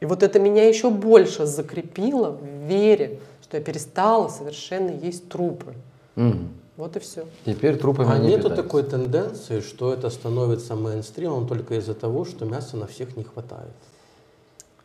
[0.01, 5.75] И вот это меня еще больше закрепило в вере, что я перестала совершенно есть трупы.
[6.17, 6.49] Мгм.
[6.77, 7.25] Вот и все.
[7.47, 8.63] Теперь трупами А не нету питаются.
[8.63, 13.73] такой тенденции, что это становится мейнстримом только из-за того, что мяса на всех не хватает?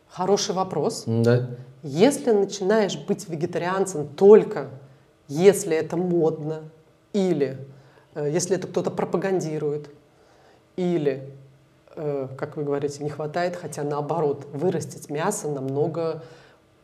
[0.10, 1.04] Хороший вопрос.
[1.06, 1.50] Да.
[1.84, 4.70] Если начинаешь быть вегетарианцем только
[5.32, 6.64] если это модно,
[7.14, 7.58] или
[8.16, 9.90] э, если это кто-то пропагандирует,
[10.76, 11.30] или,
[11.96, 16.24] как вы говорите, не хватает, хотя наоборот, вырастить мясо намного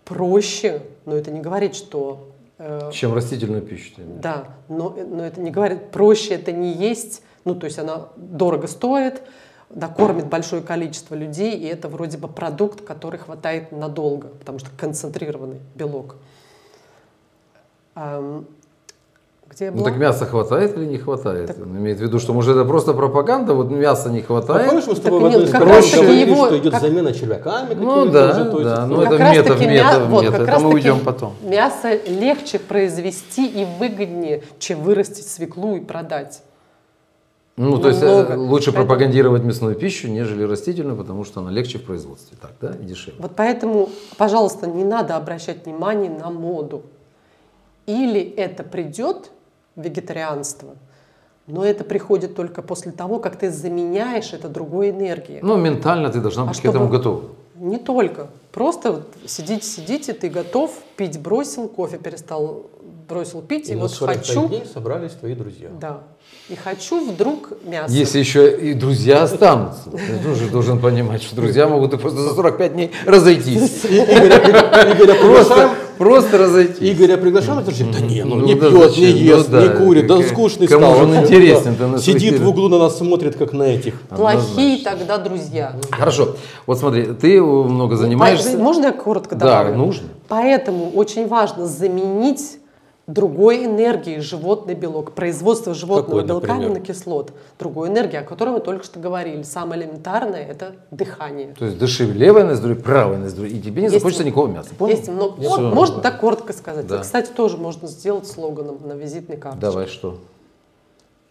[0.05, 3.93] проще, но это не говорит, что э, Чем растительную пищу.
[3.97, 8.67] Да, но, но это не говорит, проще это не есть, ну то есть она дорого
[8.67, 9.21] стоит,
[9.69, 15.59] накормит большое количество людей, и это вроде бы продукт, который хватает надолго, потому что концентрированный
[15.75, 16.15] белок.
[19.49, 21.55] Где Ну так мяса хватает или не хватает?
[21.61, 24.67] Он имеет в виду, что может это просто пропаганда, вот мяса не А хватает.
[24.67, 27.13] помнишь, мы с Так тобой в нет, одной из говорили, его- что идет как- замена
[27.13, 30.39] червяками Ну да, уже, то есть, да, ну, ну это метод, мя- вот, метод.
[30.45, 31.33] как Это мы уйдем потом.
[31.43, 36.41] Мясо легче произвести и выгоднее, чем вырастить свеклу и продать.
[37.55, 38.33] Ну, то есть э, Много.
[38.39, 42.37] лучше Поэтому- пропагандировать мясную пищу, нежели растительную, потому что она легче в производстве.
[42.39, 43.19] Так, да, и дешевле.
[43.19, 46.83] Вот поэтому, пожалуйста, не надо обращать внимание на моду.
[47.87, 49.31] Или это придет,
[49.77, 50.75] вегетарианство,
[51.47, 55.39] но это приходит только после того, как ты заменяешь это другой энергией.
[55.41, 57.21] Ну, ментально ты должна А быть к чтобы- этому готова.
[57.55, 58.27] Не только.
[58.51, 62.67] Просто вот сидите, сидите, ты готов, пить бросил, кофе перестал,
[63.09, 65.69] бросил пить, И и, на вот 45 хочу, дней собрались твои друзья.
[65.79, 66.01] да,
[66.49, 67.91] и хочу вдруг мясо.
[67.91, 69.89] Если еще и друзья останутся.
[69.89, 73.85] Ты тоже должен понимать, что друзья могут и просто за 45 дней разойтись.
[73.85, 76.77] Игоря Просто, просто разойтись.
[76.79, 79.03] Игоря приглашаем, это да не, ну, не да пьет, зачем?
[79.03, 80.95] не Ну ест, да, не курит, да скучный кому стал.
[80.97, 81.11] же он
[81.77, 81.87] да.
[81.87, 83.99] на Сидит в углу на нас смотрит, как на этих.
[84.01, 85.73] Плохие тогда друзья.
[85.91, 86.35] Хорошо.
[86.65, 88.57] Вот смотри, ты много занимаешься.
[88.57, 89.77] Можно я коротко Да, добавлю?
[89.77, 90.07] нужно.
[90.27, 92.59] Поэтому очень важно заменить
[93.07, 95.13] другой энергией животный белок.
[95.13, 96.71] Производство животного Какой, белка например?
[96.71, 97.31] аминокислот.
[97.57, 99.41] Другой энергии, о которой мы только что говорили.
[99.43, 101.55] Самое элементарное– это дыхание.
[101.57, 104.69] То есть дыши левой ноздрю, правой ноздрю, и тебе не Есть- захочется никакого мяса.
[104.77, 104.95] Понял?
[104.95, 105.39] Есть много.
[105.41, 105.49] Всё.
[105.49, 106.85] Вот можно так коротко сказать.
[106.87, 106.95] Да.
[106.95, 109.61] Это, кстати, тоже можно сделать слоганом на визитной карточке.
[109.65, 110.17] Давай что?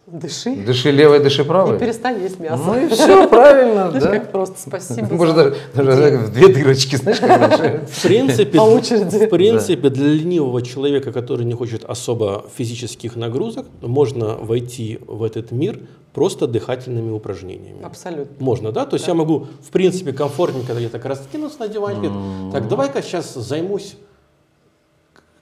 [0.07, 1.81] Дыши Дыши левой, дыши и правой.
[1.81, 2.63] перестань есть мясо.
[2.65, 4.01] Ну и все, правильно, да.
[4.13, 5.13] как просто спасибо.
[5.13, 7.85] Может даже, даже в две дырочки, знаешь, как раньше.
[7.91, 9.27] В принципе, По очереди.
[9.27, 15.51] в принципе, для ленивого человека, который не хочет особо физических нагрузок, можно войти в этот
[15.51, 15.81] мир
[16.15, 17.83] просто дыхательными упражнениями.
[17.83, 18.37] Абсолютно.
[18.39, 18.87] Можно, да?
[18.87, 22.13] То есть я могу, в принципе, комфортненько где-то раскинуться на диванчике.
[22.53, 23.97] Так, давай-ка сейчас займусь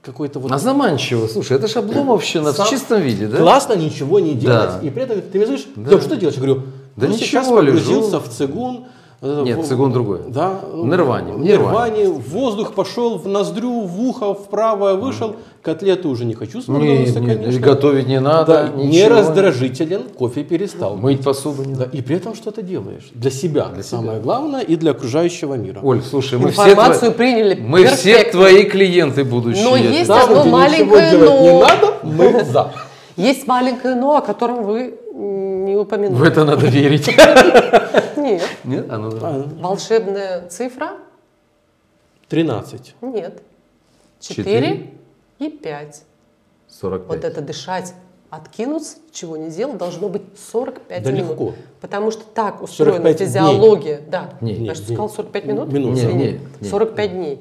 [0.04, 0.52] какой-то вот...
[0.52, 3.38] А заманчиво, слушай, это же обломовщина в Сам- чистом виде, да?
[3.38, 4.70] Классно ничего не делать.
[4.80, 4.86] Да.
[4.86, 5.90] И при этом ты мне говоришь, Да.
[5.90, 6.36] «Тём, что делаешь?
[6.36, 6.62] Я говорю,
[6.96, 7.56] Да ну, ничего, сейчас лежу.
[7.56, 8.84] погрузился в цигун.
[9.24, 10.20] Нет, в- цигун другой.
[10.28, 10.60] Да.
[10.72, 12.08] В нирване, в В нирване.
[12.08, 15.36] Воздух пошел в ноздрю, в ухо, в правое вышел.
[15.62, 17.60] Котлеты уже не хочу с Нет, Макдональдса, нет, конечно.
[17.60, 20.96] готовить не надо, Да, не раздражителен, кофе перестал.
[20.96, 21.96] Мыть посуду не Да, надо.
[21.96, 23.08] и при этом что-то делаешь.
[23.14, 25.80] Для себя, самое главное, и для окружающего мира.
[25.82, 28.40] Оль, слушай, мы все, Информацию твои, приняли мы все перфектно.
[28.40, 29.64] твои клиенты будущие.
[29.64, 31.60] Но есть Там, одно маленькое делать не но.
[31.60, 32.70] надо, мы за.
[33.16, 36.28] Есть маленькое но, о котором вы не В упомянули.
[36.28, 37.08] это надо верить.
[38.34, 38.50] Нет.
[38.64, 38.86] Нет?
[38.90, 39.18] А ну да.
[39.22, 40.92] А, Волшебная цифра?
[42.28, 42.94] 13.
[43.02, 43.42] Нет.
[44.20, 44.44] Четыре.
[44.44, 44.90] Четыре
[45.38, 46.02] и пять.
[46.68, 47.08] 45.
[47.08, 47.94] Вот это дышать,
[48.30, 51.30] откинуться, чего не делать, должно быть 45 Да минут.
[51.30, 51.54] легко.
[51.80, 53.26] Потому что так устроена 45 дней.
[53.26, 54.00] физиология.
[54.08, 54.30] Да.
[54.40, 55.72] Не, Я что сказал 45 минут?
[55.72, 55.96] Минут.
[55.98, 56.14] Извини.
[56.14, 56.68] Не, не, не.
[56.68, 57.40] 45 дней.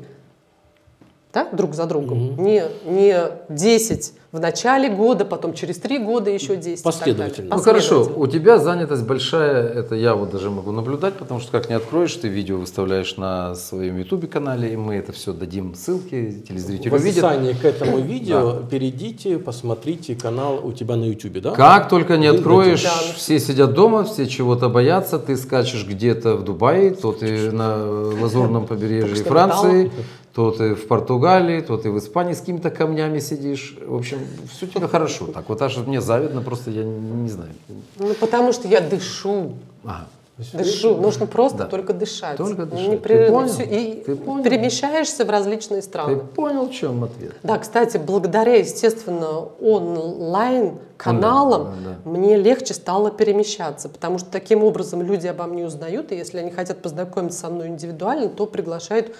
[1.34, 2.36] Да, друг за другом.
[2.44, 3.16] Не, не
[3.50, 6.66] 10 в начале года, потом через 3 года еще 10.
[6.80, 6.84] и так далее.
[6.84, 7.56] Последовательно.
[7.56, 8.24] Ну хорошо, Последовательно.
[8.24, 12.16] у тебя занятость большая, это я вот даже могу наблюдать, потому что как не откроешь,
[12.16, 16.94] ты видео выставляешь на своем YouTube канале, и мы это все дадим ссылки, телезрители В
[16.94, 17.24] увидят.
[17.24, 21.52] описании к этому видео перейдите, посмотрите канал у тебя на YouTube, да?
[21.52, 22.90] Как только не откроешь, Да.
[23.16, 27.86] все сидят дома, все чего-то боятся, ты скачешь где-то в Дубае, то ты на
[28.20, 29.92] лазурном побережье Франции,
[30.34, 33.78] то ты в Португалии, то ты в Испании с какими-то камнями сидишь.
[33.86, 34.20] В общем,
[34.52, 35.28] все у тебя хорошо.
[35.28, 37.52] Так вот аж мне завидно, просто я не, не знаю.
[38.00, 39.52] Ну, потому что я дышу.
[39.84, 40.08] Ага.
[40.54, 40.98] Дышу.
[40.98, 41.66] Нужно просто Да.
[41.66, 42.38] только дышать.
[42.38, 42.88] Только дышать.
[42.88, 43.70] Непрерывно Ты понял?
[43.72, 44.44] И Ты понял?
[44.44, 46.16] перемещаешься в различные Ты страны.
[46.18, 47.34] понял, в чем ответ?
[47.44, 51.72] Да, кстати, благодаря, естественно, онлайн-каналам Да,
[52.06, 56.40] да, мне легче стало перемещаться, потому что таким образом люди обо мне узнают, и если
[56.40, 59.14] они хотят познакомиться со мной индивидуально, то приглашают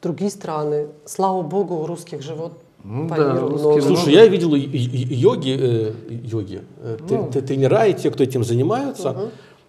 [0.00, 0.86] в другие страны.
[1.04, 2.52] Слава богу, у русских живот
[2.84, 3.82] Ну по да, миру много.
[3.82, 5.92] Слушай, я видел йоги, э,
[6.32, 7.30] йоги, э, Ну.
[7.46, 9.14] тренера и те, кто этим занимаются.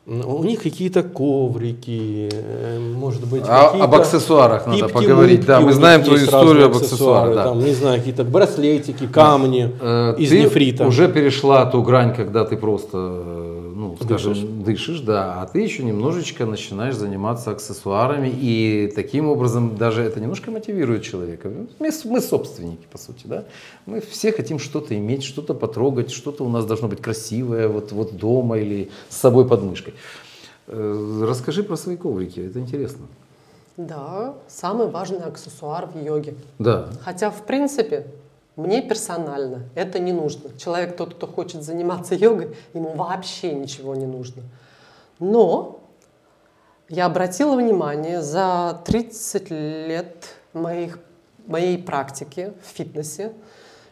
[0.08, 5.46] М, У них какие-то коврики, э, может быть, А- какие-то об аксессуарах надо пипки, поговорить.
[5.46, 7.36] Да, мы знаем твою историю об аксессуарах.
[7.36, 7.44] да.
[7.44, 10.88] Там, не знаю, какие-то браслетики, камни Э, из ты нефрита.
[10.88, 12.98] уже перешла ту грань, когда ты просто,
[14.04, 14.50] скажем, Дышишь.
[14.66, 15.00] дышишь.
[15.02, 21.04] да, а ты еще немножечко начинаешь заниматься аксессуарами, и таким образом даже это немножко мотивирует
[21.04, 21.50] человека.
[21.80, 23.46] Мы, мы собственники, по сути, да.
[23.86, 28.18] Мы все хотим что-то иметь, что-то потрогать, что-то у нас должно быть красивое, вот, вот
[28.18, 29.94] дома или с собой под мышкой.
[30.68, 33.06] Э, Расскажи про свои коврики, это интересно.
[33.78, 36.36] Да, самый важный аксессуар в йоге.
[36.60, 36.90] Да.
[37.04, 38.06] Хотя, в принципе,
[38.62, 40.58] мне персонально это не нужно.
[40.58, 44.44] Человек, тот, кто хочет заниматься йогой, ему вообще ничего не нужно.
[45.20, 45.80] Но
[46.90, 51.00] я обратила внимание за 30 лет моих,
[51.48, 53.34] моей практики в фитнесе,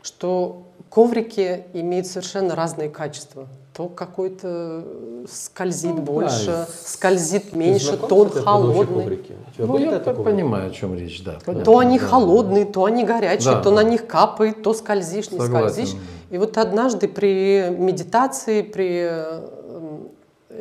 [0.02, 3.48] что коврики имеют совершенно разные качества.
[3.80, 4.84] То какой-то
[5.32, 6.68] скользит Ну, больше, да.
[6.84, 9.26] скользит меньше, то он холодный.
[9.58, 10.26] Ну, я такое?
[10.26, 11.38] понимаю, о чем речь, да.
[11.46, 12.06] понятно, То они да.
[12.06, 15.72] холодные, то они горячие, Да, то на них капает, то скользишь, не Согласен.
[15.72, 15.96] скользишь.
[16.30, 19.48] И вот однажды при медитации, при э,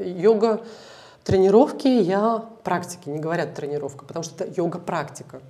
[0.04, 0.60] йога
[1.24, 5.40] тренировке я практике, не говорят тренировка, потому что это йога-практика.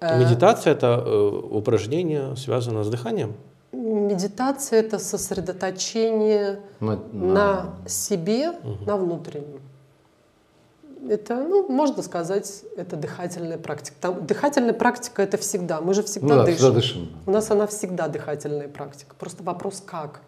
[0.00, 3.34] Э, Медитация это э, упражнение, связанное с дыханием.
[3.80, 8.52] Медитация это сосредоточение На- на себе,
[8.86, 9.60] на внутреннем.
[11.08, 13.96] Это, ну, можно сказать, это дыхательная практика.
[14.00, 15.80] Там, дыхательная практика это всегда.
[15.80, 16.56] Мы же Ну всегда да, дышим.
[16.56, 17.08] всегда дышим.
[17.26, 19.14] У нас она всегда дыхательная практика.
[19.18, 20.20] Просто вопрос как.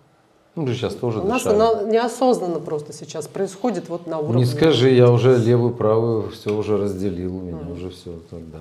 [0.54, 1.56] Ну, сейчас тоже У нас дышали.
[1.56, 4.40] она неосознанно просто сейчас происходит вот на уровне.
[4.40, 8.58] Не скажи, я уже левую, правую все уже разделил, у меня уже все тогда.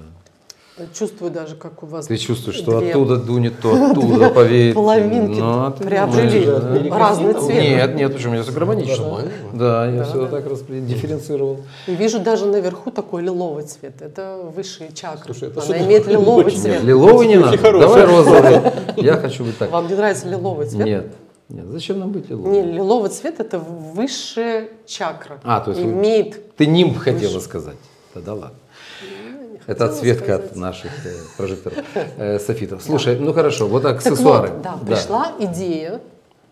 [0.94, 4.76] Чувствую даже, как у вас Ты чувствуешь, что две оттуда дунет, то оттуда повеет.
[4.76, 6.98] половинки Ну, приобрели да?
[7.00, 7.64] разный цвет.
[7.64, 8.36] Нет, нет, почему?
[8.36, 9.04] Я все гармонично.
[9.04, 9.32] Нормально.
[9.54, 10.28] Да, я Да, все да.
[10.28, 11.62] так распри- дифференцировал.
[11.88, 14.02] И вижу даже наверху такой лиловый цвет.
[14.02, 15.34] Это высшие чакры.
[15.34, 16.84] Слушай, это Она имеет лиловый очень цвет.
[16.84, 18.62] Лиловый не надо, давай розовый.
[18.98, 19.72] Я хочу быть так.
[19.72, 20.86] Вам не нравится лиловый цвет?
[20.86, 21.08] Нет,
[21.50, 22.52] нет, зачем нам быть лиловым?
[22.52, 25.40] Не, лиловый цвет это высшая чакра.
[25.44, 27.78] А, то есть имеет Ты нимб хотела сказать.
[28.14, 28.52] Да, да ладно.
[29.66, 31.78] Это хотела отсветка от наших э, прожекторов,
[32.18, 32.84] э, софитов.
[32.84, 34.50] Слушай, ну хорошо, вот Так аксессуары.
[34.50, 36.00] вот, да, пришла идея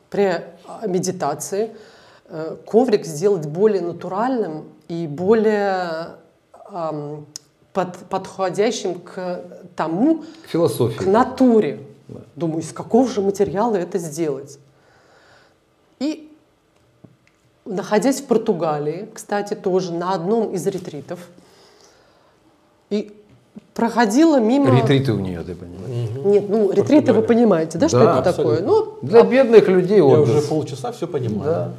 [0.10, 1.72] при а, медитации
[2.30, 6.16] э, коврик сделать более натуральным и более
[7.74, 9.42] под- подходящим к
[9.76, 10.98] тому, Философия.
[11.00, 11.80] к натуре.
[12.36, 14.60] Думаю, из какого же материала это сделать?
[16.00, 16.32] И
[17.66, 21.20] находясь в Португалии, кстати, тоже на одном из ретритов,
[22.90, 23.12] и
[23.74, 24.70] проходила мимо...
[24.82, 26.10] Ретриты у нее, ты понимаешь.
[26.26, 27.28] Нет, ну ретриты вы Португалия.
[27.28, 28.54] понимаете, да, что Да, это такое?
[28.60, 28.98] абсолютно.
[29.02, 30.38] Ну, Для бедных людей Я отдых.
[30.38, 31.44] уже полчаса все понимаю.
[31.52, 31.72] Да.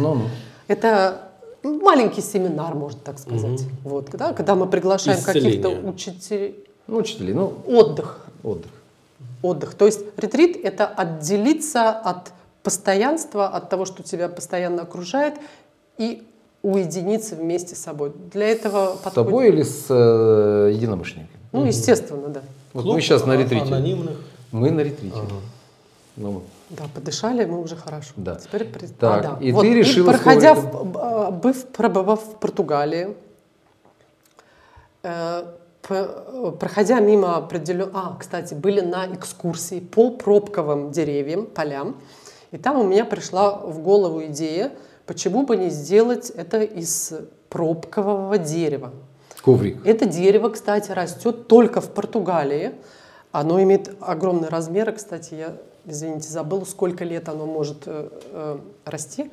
[0.00, 0.22] Ну, ну.
[0.68, 1.28] это
[1.62, 3.62] маленький семинар, можно так сказать.
[3.84, 6.64] Вот, да, когда мы приглашаем каких-то учителей.
[6.86, 8.26] Ну, учителей, ну, Отдых.
[8.42, 8.70] отдых.
[9.42, 9.74] Отдых.
[9.74, 15.34] То есть ретрит– это отделиться от постоянства, от того, что тебя постоянно окружает,
[15.98, 16.22] и
[16.62, 18.12] уединиться вместе с собой.
[18.32, 19.14] Для этого С подходит...
[19.14, 21.40] тобой или с э, единомышленниками?
[21.52, 22.42] Ну, естественно, да.
[22.72, 23.66] Вот Клуб мы сейчас на ретрите.
[23.66, 24.18] Анонимных.
[24.52, 25.16] Мы на ретрите.
[26.16, 28.12] Ну, Да, подышали мы уже хорошо.
[28.16, 28.36] Да.
[28.36, 29.38] Теперь при- Так, а, да.
[29.40, 33.16] и ты решила с проходя, в, а, быв, пробывав в Португалии,
[35.02, 35.44] э,
[35.82, 37.94] проходя мимо определенных...
[37.94, 41.96] А, кстати, были на экскурсии по пробковым деревьям, полям,
[42.52, 44.72] и там у меня пришла в голову идея,
[45.06, 47.12] почему бы не сделать это из
[47.48, 48.90] пробкового дерева.
[49.42, 49.84] коврик.
[49.86, 52.72] Это дерево, кстати, растет только в Португалии.
[53.32, 54.92] Оно имеет огромные размеры.
[54.92, 59.30] Кстати, я, извините, забыла, сколько лет оно может э, э, расти.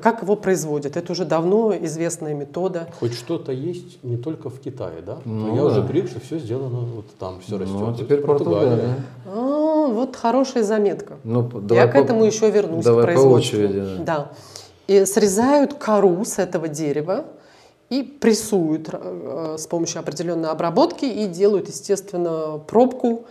[0.00, 0.96] Как его производят?
[0.96, 2.88] Это уже давно известная метода.
[2.98, 5.18] Хоть что-то есть не только в Китае, да?
[5.26, 5.66] Ну Но я да.
[5.66, 7.76] уже привык, что все сделано вот там, все растет.
[7.78, 8.94] Ну, есть теперь Португалия.
[9.26, 11.16] А, вот хорошая заметка.
[11.24, 12.84] Ну, п- Я давай к по- этому еще вернусь.
[12.84, 13.80] Давай к по очереди.
[13.98, 14.04] да.
[14.04, 14.32] Да.
[14.92, 17.24] И срезают кору с этого дерева
[17.88, 23.24] и прессуют э, с помощью определенной обработки и делают, естественно, пробку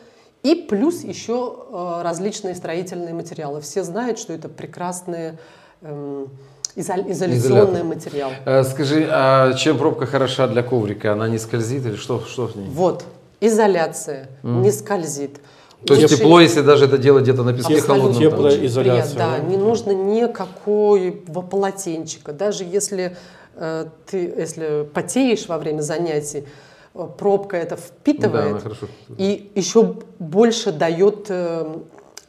[0.43, 3.61] И плюс еще э, различные строительные материалы.
[3.61, 5.37] Все знают, что это прекрасные
[5.83, 6.29] эм,
[6.75, 7.83] изо- изоляционный Изолятор.
[7.85, 8.31] материал.
[8.45, 11.13] Э, Скажи, а чем пробка хороша для коврика?
[11.13, 12.67] Она не скользит или что, что в ней?
[12.69, 13.05] Вот,
[13.39, 15.39] изоляция не скользит.
[15.85, 18.13] То есть тепло, если даже это делать где-то на песке холодном.
[18.13, 18.21] там.
[18.21, 19.43] Теплая очень изоляция, приятно, да?
[19.43, 22.33] Да, не нужно никакого полотенчика.
[22.33, 23.17] Даже если
[23.55, 26.45] э, ты, если потеешь во время занятий,
[26.93, 28.87] э, пробка это Да, впитывает хорошо.
[29.17, 31.75] и еще больше дает э,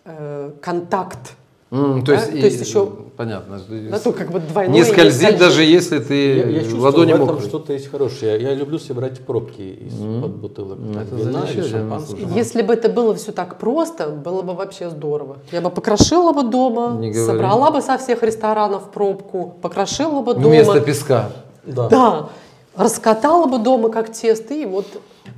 [0.04, 1.36] э, контакт.
[1.72, 3.58] М, то, Да, есть, то и- есть еще- Понятно.
[3.90, 5.38] Да, то как бы двойное не скользит скользит.
[5.40, 8.40] даже если ты Я, я чувствую, ладони в этом что-то есть хорошее.
[8.42, 10.78] Я, я люблю собирать пробки из-под бутылок.
[10.78, 12.26] Ну, там, это вина или слушай.
[12.34, 15.38] Если бы это было все так просто, было бы вообще здорово.
[15.50, 17.26] Я бы покрошила бы дома, Не говори.
[17.38, 20.48] собрала бы со всех ресторанов пробку, покрошила бы дома.
[20.48, 21.30] Вместо песка.
[21.64, 21.88] Да.
[21.88, 22.28] Да,
[22.76, 24.86] раскатала бы дома как тесто и вот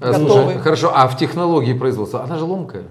[0.01, 0.59] А, слушай, готовый.
[0.59, 2.85] хорошо, а в технологии производства, она же ломкая.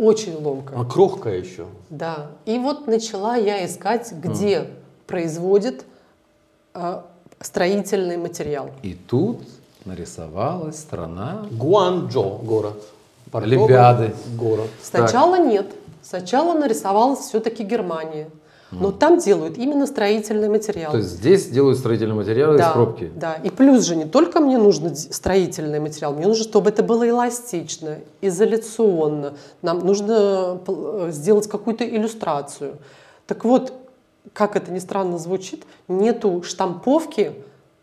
[0.00, 0.72] Очень ломко.
[0.78, 1.66] А крохкая еще.
[1.90, 2.28] Да.
[2.46, 4.66] И вот начала я искать, где
[5.06, 5.84] производят
[6.72, 7.02] э,
[7.38, 8.70] строительный материал.
[8.82, 9.42] И тут
[9.84, 11.44] нарисовалась страна.
[11.50, 12.82] Гуанчжоу город.
[13.30, 14.14] Портовый Олимпиады.
[14.38, 14.70] Город.
[14.82, 15.66] Сначала нет.
[16.02, 18.30] Сначала нарисовалась все-таки Германия.
[18.70, 20.92] Но там делают именно строительный материал.
[20.92, 23.10] То есть здесь делают строительные материалы из да, пробки.
[23.16, 26.82] Да, и плюс же не только мне нужно д- строительный материал, мне нужно, чтобы это
[26.82, 29.34] было эластично, изоляционно.
[29.62, 32.76] Нам нужно э, сделать какую-то иллюстрацию.
[33.26, 33.72] Так вот,
[34.32, 37.32] как это ни странно звучит, нету штамповки,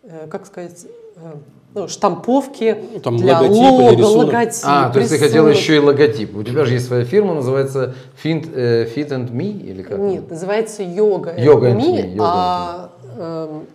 [0.03, 0.85] э, как сказать,
[1.17, 1.33] э,
[1.73, 4.27] ну, штамповки Ну, там для логотип или лого, рисунок.
[4.33, 5.57] логотип, А, то есть ты хотела рисунок.
[5.57, 6.35] еще и логотип.
[6.37, 7.93] У тебя же есть своя фирма, называется
[8.23, 9.99] Fit, э, Fit and Me или как?
[9.99, 11.35] Нет, называется йога.
[11.37, 13.65] Йога and and me, me, йога а эм,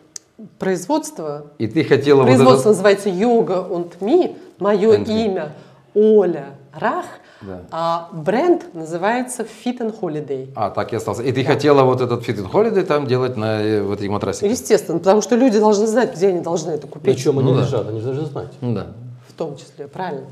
[0.59, 2.69] производство И ты хотела вот Производство это...
[2.71, 4.37] называется Yoga und Me.
[4.59, 5.25] Мое And me.
[5.27, 5.53] имя
[5.95, 7.05] Оля Рах,
[7.43, 7.61] Да.
[7.71, 10.51] а бренд называется Fit and Holiday.
[10.57, 11.23] А, так и остался.
[11.23, 14.51] И ты хотела вот этот Fit and Holiday там делать на э, вот этих матрасиках?
[14.51, 17.19] Естественно, потому что люди должны знать, где они должны это На купить.
[17.19, 17.63] чем они Ну да.
[17.63, 18.53] лежат, они должны знать.
[18.61, 18.87] Ну да.
[19.29, 20.27] В том числе, правильно.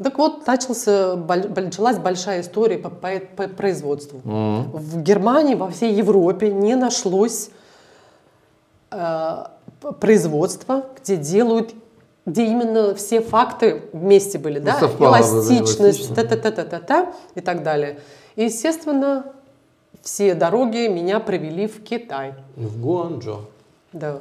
[0.00, 4.20] Так вот, начался, началась большая история по, по- по производству.
[4.22, 7.50] В Германии, во всей Европе не нашлось
[8.92, 9.44] э,
[9.98, 11.74] производства, где делают,
[12.28, 16.14] где именно все факты вместе были, да, совпало, да, да, эластичность, эластично.
[16.14, 17.98] та-та-та-та-та и так далее.
[18.36, 19.24] И, естественно,
[20.02, 22.34] все дороги меня привели в Китай.
[22.56, 23.40] В Гуанчжоу.
[23.92, 24.18] Да.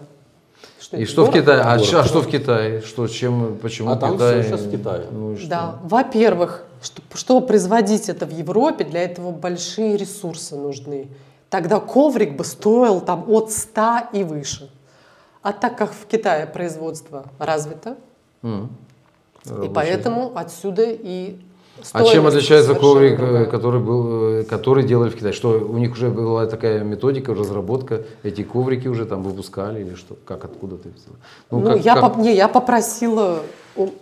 [0.80, 1.42] Что И что в город?
[1.42, 1.60] Китае?
[1.62, 1.94] А, Город.
[1.94, 2.82] а что в Китае?
[2.82, 4.42] Что, чем, почему А там Китай?
[4.42, 5.04] всё щас в Китае.
[5.12, 5.48] Ну и что?
[5.50, 11.08] Да, во-первых, что- чтобы производить это в Европе, для этого большие ресурсы нужны.
[11.50, 14.70] Тогда коврик бы стоил там от 100 и выше.
[15.42, 17.96] А так как в Китае производство развито,
[18.44, 18.70] М.
[19.64, 21.36] и поэтому отсюда и
[21.94, 23.44] А чем отличается коврик, другая.
[23.44, 25.32] э, который, был, э, который делали в Китае?
[25.32, 30.16] Что у них уже была такая методика, разработка, эти коврики уже там выпускали или что?
[30.26, 31.16] Как, откуда ты взяла?
[31.52, 33.40] Ну, как- я, как- поп- не, я попросила,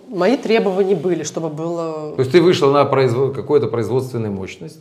[0.08, 4.80] мои требования были, чтобы было То есть ты вышла на произво- какую-то производственную мощность,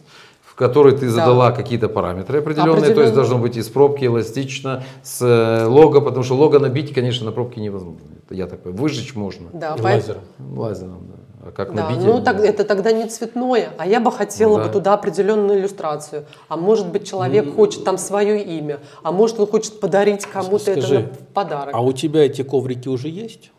[0.55, 5.21] в которой ты задала какие-то параметры определенные, то есть должно быть из пробки эластично, с
[5.21, 8.07] э, лого, потому что лого набить, конечно, на пробке невозможно.
[8.25, 9.49] Это я такой, выжечь можно.
[9.53, 10.23] да, Лазером.
[10.39, 11.49] Лазером, да.
[11.49, 12.07] А как Да, набить?
[12.07, 14.65] ну так, это тогда не цветное, а я бы хотела да.
[14.67, 16.25] бы туда определенную иллюстрацию.
[16.49, 20.95] А может быть человек хочет там свое имя, а может он хочет подарить кому-то это
[20.95, 21.75] на подарок.
[21.75, 23.51] А у тебя эти коврики уже есть?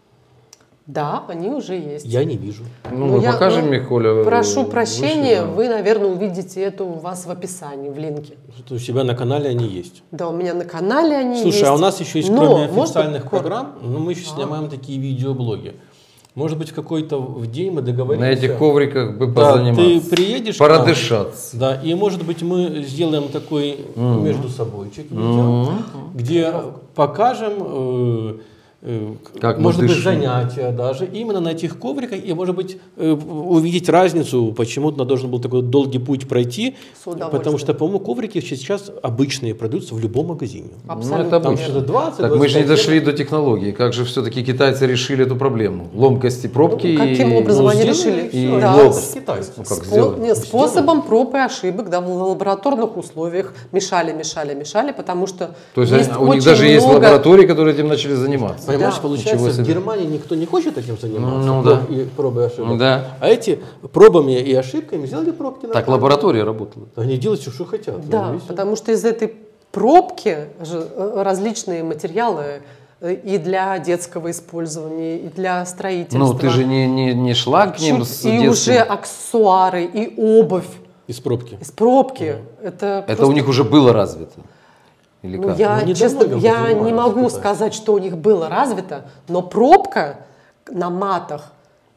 [0.88, 2.06] Да, они уже есть.
[2.06, 2.64] Я не вижу.
[2.92, 4.24] Ну, Ну, мы я- покажем, ну, Михоля.
[4.24, 5.48] Прошу выше, прощения, да.
[5.48, 8.34] вы, наверное, увидите это у вас в описании, в линке.
[8.70, 10.04] У себя на канале они есть.
[10.12, 11.68] Да, у меня на канале они Слушай, есть.
[11.68, 15.00] а у нас еще есть, Но, кроме официальных кор- программ, ну, мы еще снимаем такие
[15.00, 15.74] видеоблоги.
[16.36, 18.28] Может быть, в какой-то в день мы На договоримся.
[18.30, 19.82] этих ковриках бы Да, позаниматься.
[19.84, 21.58] ты приедешь к нам, Продышаться.
[21.58, 25.70] Да, и может быть мы сделаем такой между собойчик видео,
[26.14, 26.54] где
[26.94, 28.40] покажем, э, э,
[29.42, 33.90] Как мы может быть, занятия даже именно на этих ковриках, и может быть э, увидеть
[33.90, 39.96] разницу, почему должен был такой долгий путь пройти, потому что, по-моему, коврики сейчас обычные продаются
[39.96, 40.70] в любом магазине.
[40.86, 41.66] Ну, Абсолютно это Там обычно.
[41.72, 43.72] что-то 20, Так мы же не 25 дошли до технологии.
[43.72, 45.88] Как же все-таки китайцы решили эту проблему?
[45.94, 47.38] Ломкости пробки Ну, Каким и...
[47.38, 48.30] образом ну, они решили?
[48.32, 49.52] и Да, с- Китайцы.
[49.58, 50.22] Ну, как спо- сделали?
[50.22, 55.82] нет, способом проб и ошибок, да, в лабораторных условиях мешали, мешали, мешали, потому что То
[55.82, 58.75] есть, есть у них даже есть много- лаборатории, которые этим начали заниматься.
[58.78, 59.02] Понимаешь, Да.
[59.02, 59.68] получается, Ничего в.
[59.68, 61.82] Германии никто не хочет этим заниматься, Ну, да.
[61.90, 62.78] и пробы и ошибок.
[62.78, 63.18] Да.
[63.20, 63.60] А эти
[63.94, 65.62] пробами и ошибками сделали пробки.
[65.66, 65.94] Так нормально.
[65.94, 66.86] лаборатория работала.
[66.96, 68.08] Они делают все, что хотят.
[68.10, 69.34] Да, Ну, потому что из этой
[69.72, 72.62] пробки же э, различные материалы
[73.02, 76.18] э, и для детского использования, и для строительства.
[76.18, 79.84] Ну, ты же не, не, не шла к ним Чуть- с и детским- уже аксессуары,
[79.86, 80.66] и обувь
[81.08, 81.58] Из пробки.
[81.62, 82.38] из пробки.
[82.64, 84.32] Это, Это просто- у них уже было развито?
[85.26, 85.58] Или Ну, как?
[85.60, 90.18] я, Ну, честно, я не могу сказать, что у них было развито, но пробка
[90.70, 91.52] на матах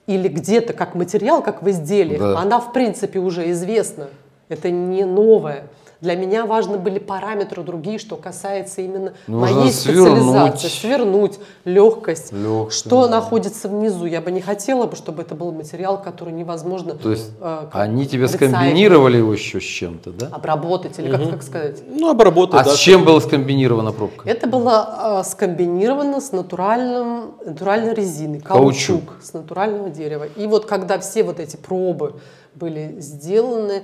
[0.07, 2.39] или где-то как материал, как в изделиях, Да.
[2.39, 4.09] она в принципе уже известна.
[4.49, 5.65] Это не новое.
[6.01, 10.69] Для меня важны были параметры другие, что касается именно Нужно моей специализации.
[10.69, 11.39] свернуть.
[11.39, 12.33] Свернуть, легкость.
[12.33, 13.17] Легкость, Что да.
[13.17, 14.07] находится внизу.
[14.07, 18.07] Я бы не хотела, бы, чтобы это был материал, который невозможно То есть э, они
[18.07, 20.29] тебе рецайклить, скомбинировали его еще с чем-то, да?
[20.31, 21.83] обработать, или как, как сказать.
[21.89, 24.29] Ну, обработать, А да, с чем была скомбинирована пробка?
[24.29, 29.01] Это было э, скомбинировано с натуральным, натуральной резиной, Каучук.
[29.07, 30.27] каучук, с натурального дерева.
[30.37, 32.15] И вот когда все вот эти пробы
[32.55, 33.83] были сделаны,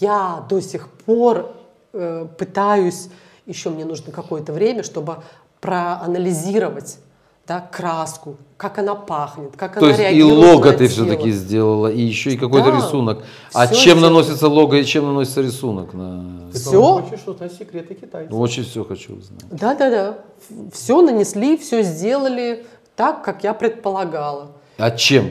[0.00, 1.54] я до сих пор
[1.92, 3.08] э, пытаюсь,
[3.46, 5.18] еще мне нужно какое-то время, чтобы
[5.60, 6.98] проанализировать
[7.46, 10.88] да, краску, как она пахнет, как То она есть и реагирует лого на ты тело.
[10.88, 13.22] все-таки сделала, и еще и какой-то Да, рисунок.
[13.52, 15.92] А чем это- наносится лого и чем наносится рисунок?
[15.92, 16.50] На...
[16.52, 18.30] Ты, хочешь узнать секреты китайцев.
[18.32, 19.42] Ну, Очень все хочу узнать.
[19.50, 20.18] Да, да, да.
[20.72, 22.64] Все нанесли, все сделали
[22.96, 24.52] так, как я предполагала.
[24.78, 25.28] А чем?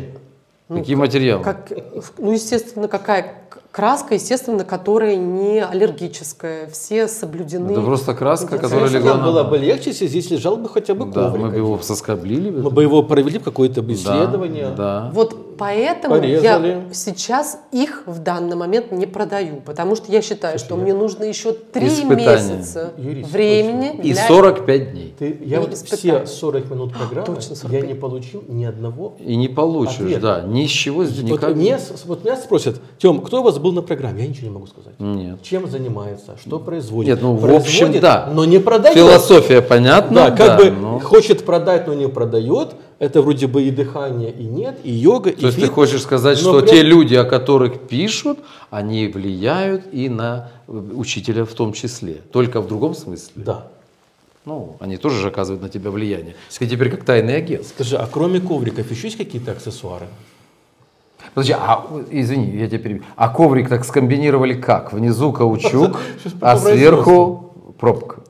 [0.68, 1.44] Какие материалы?
[1.44, 1.72] Как,
[2.18, 3.44] ну, естественно, какая
[3.74, 6.70] краска, естественно, которая не аллергическая.
[6.70, 7.72] Все соблюдены.
[7.72, 9.26] Это просто краска, Да, которая конечно, легла Нам на...
[9.32, 11.44] было бы легче, если здесь лежал бы хотя бы Да, коврик.
[11.44, 12.52] мы бы его соскоблили.
[12.52, 14.70] Мы бы его провели в какое-то бы Да, исследование.
[14.78, 15.10] Да.
[15.14, 16.68] Вот поэтому Порезали.
[16.68, 21.24] я сейчас их в данный момент не продаю, потому что я считаю, что мне нужно
[21.24, 22.26] еще три Испытания.
[22.26, 25.16] месяца Юрий, времени И для 45 дней.
[25.18, 27.88] Ты, я вот все 40 минут программы, точно, я 45.
[27.88, 29.16] не получил ни одного.
[29.20, 30.22] И не получишь, Ответ.
[30.22, 30.42] да.
[30.42, 31.56] Ни с чего, с- Вот, никак.
[31.56, 34.24] меня, с- вот меня спросят, Тем, кто у вас был на программе?
[34.24, 34.94] Я ничего не могу сказать.
[35.00, 35.42] Нет.
[35.44, 37.10] Чем занимается, что производит?
[37.16, 38.30] Нет, ну, в общем, да.
[38.34, 38.96] Но не продает.
[38.96, 40.30] Философия понятна.
[40.30, 42.70] Да, как бы но- хочет продать, но не продает.
[43.00, 45.76] Это вроде бы и дыхание, и нет, и йога, и То есть ты фитнес.
[45.76, 48.40] хочешь сказать, что при те люди, о которых пишут,
[48.70, 52.22] они влияют и на э, учителя в том числе.
[52.32, 53.32] Только в другом смысле.
[53.36, 53.68] Да.
[54.46, 56.36] Ну, они тоже же оказывают на тебя влияние.
[56.58, 57.66] Ты теперь как тайный агент.
[57.66, 60.08] Скажи, а кроме ковриков еще есть какие-то аксессуары?
[61.34, 63.04] Подожди, а, извини, я тебя перебью.
[63.16, 64.94] А коврик так скомбинировали как?
[64.94, 65.98] Внизу каучук,
[66.42, 68.23] а сверху пробка.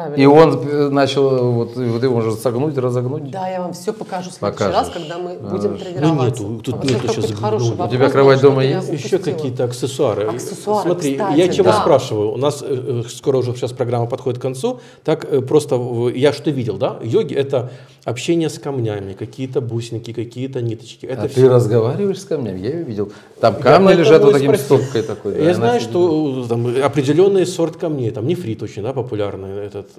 [0.00, 0.22] Правильно.
[0.22, 3.30] И он э, начал, вот, вот его может согнуть, разогнуть.
[3.30, 4.74] Да, я вам все покажу в следующий Покажешь.
[4.74, 6.42] раз, когда мы будем Ну, тренироваться.
[6.42, 9.04] нету, тут А нету сейчас ну, у тебя кровать дома я есть?
[9.04, 10.24] Еще какие-то аксессуары.
[10.24, 11.80] Аксессуары, Смотри, кстати, я чего да.
[11.80, 12.32] спрашиваю?
[12.32, 14.80] У нас э, э, скоро уже сейчас программа подходит к концу.
[15.04, 15.76] Так э, просто
[16.14, 16.98] я что видел, да?
[17.02, 17.70] Йоги это
[18.04, 21.06] общение с камнями, какие-то бусинки, какие-то ниточки.
[21.06, 21.42] Это А всё.
[21.42, 22.58] ты разговариваешь с камнями?
[22.60, 23.12] Я ее видел.
[23.40, 24.78] Там Я камни поэтому лежат вот таким спросил.
[24.78, 25.32] стопкой такой.
[25.34, 25.90] да, Я знаю, сидит.
[25.90, 29.89] что э, там определенный сорт камней, там нефрит очень, да, популярный этот э,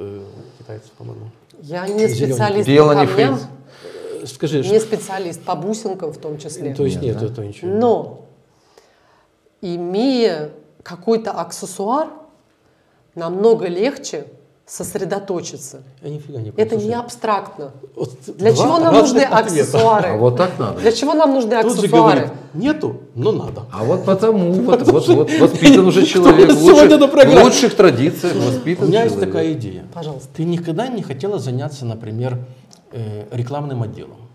[0.58, 1.30] китайцев, по-моему.
[1.62, 3.40] Я не специалист по камням,
[4.22, 6.74] Э, Скажи, не что- специалист по бусинкам в том числе.
[6.76, 7.26] то есть Нет, нет, да?
[7.26, 7.72] это ничего.
[7.72, 8.26] Но,
[9.62, 10.52] имея
[10.84, 12.10] какой-то аксессуар,
[13.16, 14.28] намного легче
[14.72, 15.82] сосредоточиться.
[16.02, 17.72] Я нифига не Это не абстрактно.
[17.94, 19.38] Вот Для чего нам нужны ответа.
[19.38, 20.10] аксессуары?
[20.10, 20.80] А вот так надо.
[20.80, 22.20] Для чего нам нужны Тут же аксессуары?
[22.22, 23.64] говорит, нету, но надо.
[23.70, 28.88] А вот потому, вот, вот, вот воспитан уже человек в лучших, лучших традициях, У воспитан
[28.88, 29.86] меня есть такая идея.
[29.94, 30.30] Пожалуйста.
[30.34, 32.38] Ты никогда не хотела заняться, например,
[32.94, 34.31] э, рекламным отделом?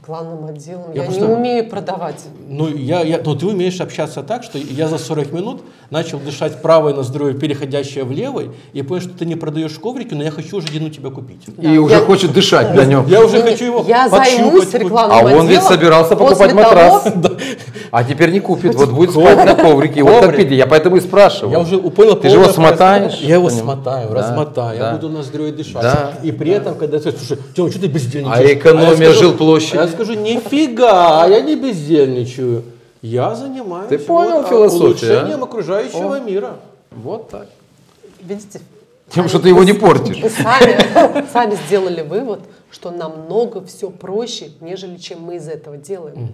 [0.00, 0.92] Рекламным отделом.
[0.94, 2.24] Я Я, не просто- умею продавать.
[2.48, 6.62] Ну, я, я, ну, ты умеешь общаться так, что я за 40 минут начал дышать
[6.62, 10.58] правой ноздрой, переходящей в левой, и понял, что ты не продаешь коврики, но я хочу
[10.58, 11.42] уже одну тебя купить.
[11.60, 13.06] И уже Я- хочет дышать на нем.
[13.08, 17.04] Я уже Не, хочу его Я займусь рекламным А он ведь отделом собирался покупать матрас.
[17.90, 20.02] А теперь не купит, вот будет спать на коврике.
[20.02, 21.52] Вот иди, я поэтому и спрашиваю.
[21.52, 22.16] Я уже понял.
[22.16, 23.18] Ты же его смотаешь.
[23.20, 26.22] Я его смотаю, размотаю, я буду ноздрёй дышать.
[26.22, 28.50] И при этом, когда ты слушай, Тём, что ты бездельничаешь?
[28.50, 29.78] А экономия я скажу- жилплощади?
[29.78, 32.64] а Я скажу, нифига, я не бездельничаю.
[33.00, 34.86] Я занимаюсь Ты понял вот, философию, а?
[34.86, 36.56] улучшением окружающего мира.
[36.90, 37.46] Вот так.
[38.20, 38.60] Видите?
[39.10, 40.20] Тем, что ты его не портишь.
[40.20, 46.28] Вы сами, сами сделали вывод, что намного все проще, нежели чем мы из этого делаем.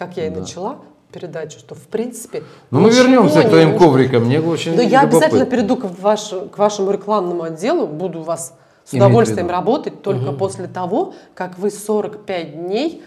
[0.00, 0.78] Как я и начала
[1.12, 2.42] передачу, что в принципе...
[2.70, 3.86] Но Ну, мы вернемся не к твоим нужно.
[3.86, 4.24] коврикам.
[4.24, 8.54] Мне очень Но я обязательно перейду к, ваш- к вашему рекламному отделу, буду у вас
[8.86, 9.52] с Иметь удовольствием виду.
[9.52, 13.02] работать только после того, как вы 45 дней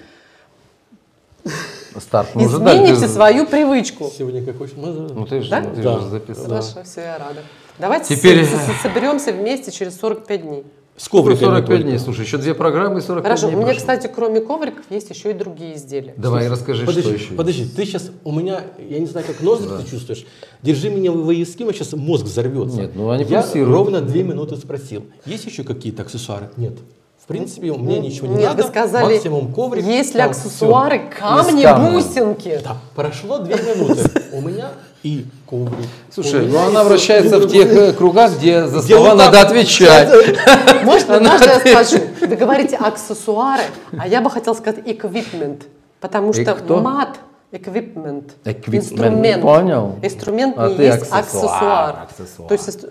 [2.00, 4.12] Старт мы уже измените Ты- свою привычку.
[4.16, 5.62] Сегодня какой мы- Ну ты же, Да?
[5.62, 6.00] ты Да.
[6.00, 6.46] же записал.
[6.46, 7.42] Хорошо, все, я рада.
[7.80, 8.46] Давайте Теперь-
[8.84, 10.64] соберемся вместе через 45 дней.
[10.96, 11.84] С ковриками 45 только.
[11.84, 13.80] дней, слушай, еще две программы и 45 Хорошо, у дней меня, прошло.
[13.82, 16.14] кстати, кроме ковриков есть еще и другие изделия.
[16.18, 17.34] Давай, расскажи, что Подожди, еще.
[17.34, 20.26] подожди, ты сейчас у меня, я не знаю, как ноздри ты чувствуешь.
[20.62, 22.78] Держи меня в у меня сейчас мозг взорвется.
[22.82, 23.76] Нет, ну они Я пульсируют.
[23.76, 25.04] ровно две минуты спросил.
[25.26, 26.52] Есть еще какие-то аксессуары?
[26.58, 26.74] Нет.
[27.22, 28.64] В принципе, мне ничего не Нет, надо.
[28.64, 29.86] вы сказали, максимум коврик.
[29.86, 31.20] есть ли там аксессуары, всё.
[31.20, 32.60] камни, бусинки?
[32.64, 34.02] Да, прошло две минуты.
[34.34, 34.70] У меня
[35.04, 35.88] и коврик.
[36.12, 39.48] Слушай, ну она вращается в тех э, кругах, где за Где слова вот так надо
[39.48, 40.10] отвечать.
[40.84, 42.04] Можно, можно я скажу?
[42.20, 43.64] Вы говорите аксессуары,
[43.98, 45.62] а я бы хотела сказать equipment,
[46.00, 46.82] потому что кто?
[46.82, 47.20] мат
[47.52, 49.42] equipment, Equipment, инструмент.
[49.44, 49.96] понял.
[50.02, 51.96] Инструмент А не ты есть аксессуар, аксессуар.
[52.10, 52.48] аксессуар.
[52.50, 52.86] То есть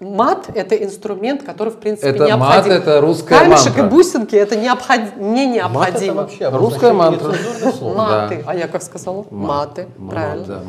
[0.00, 2.38] мат это инструмент, который в принципе Это необходим.
[2.38, 3.86] мат, это русская Камешек мантра.
[3.86, 6.14] и бусинки это необход- не Мат это необходимо.
[6.22, 7.32] вообще Русская мантра.
[7.80, 9.24] Маты, а я как сказала?
[9.30, 10.46] Маты, Мат, правильно.
[10.46, 10.60] да,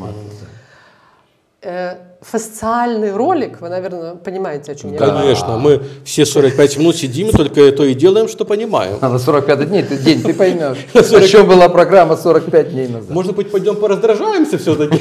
[1.60, 5.18] Э, Фасциальный ролик, вы, наверное, понимаете, о чем я говорю.
[5.18, 8.98] Конечно, мы все 45 минут сидим, только то и делаем, что понимаем.
[9.00, 10.78] А на 45 дней, ты, день, ты поймешь.
[10.94, 13.10] О чем была программа 45 дней назад.
[13.10, 15.00] Может быть, пойдем пораздражаемся все-таки?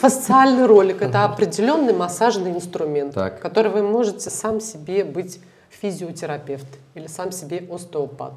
[0.00, 3.38] Фасциальный ролик– это определенный массажный инструмент, Так.
[3.40, 8.32] который вы можете сам себе быть физиотерапевт или сам себе остеопат.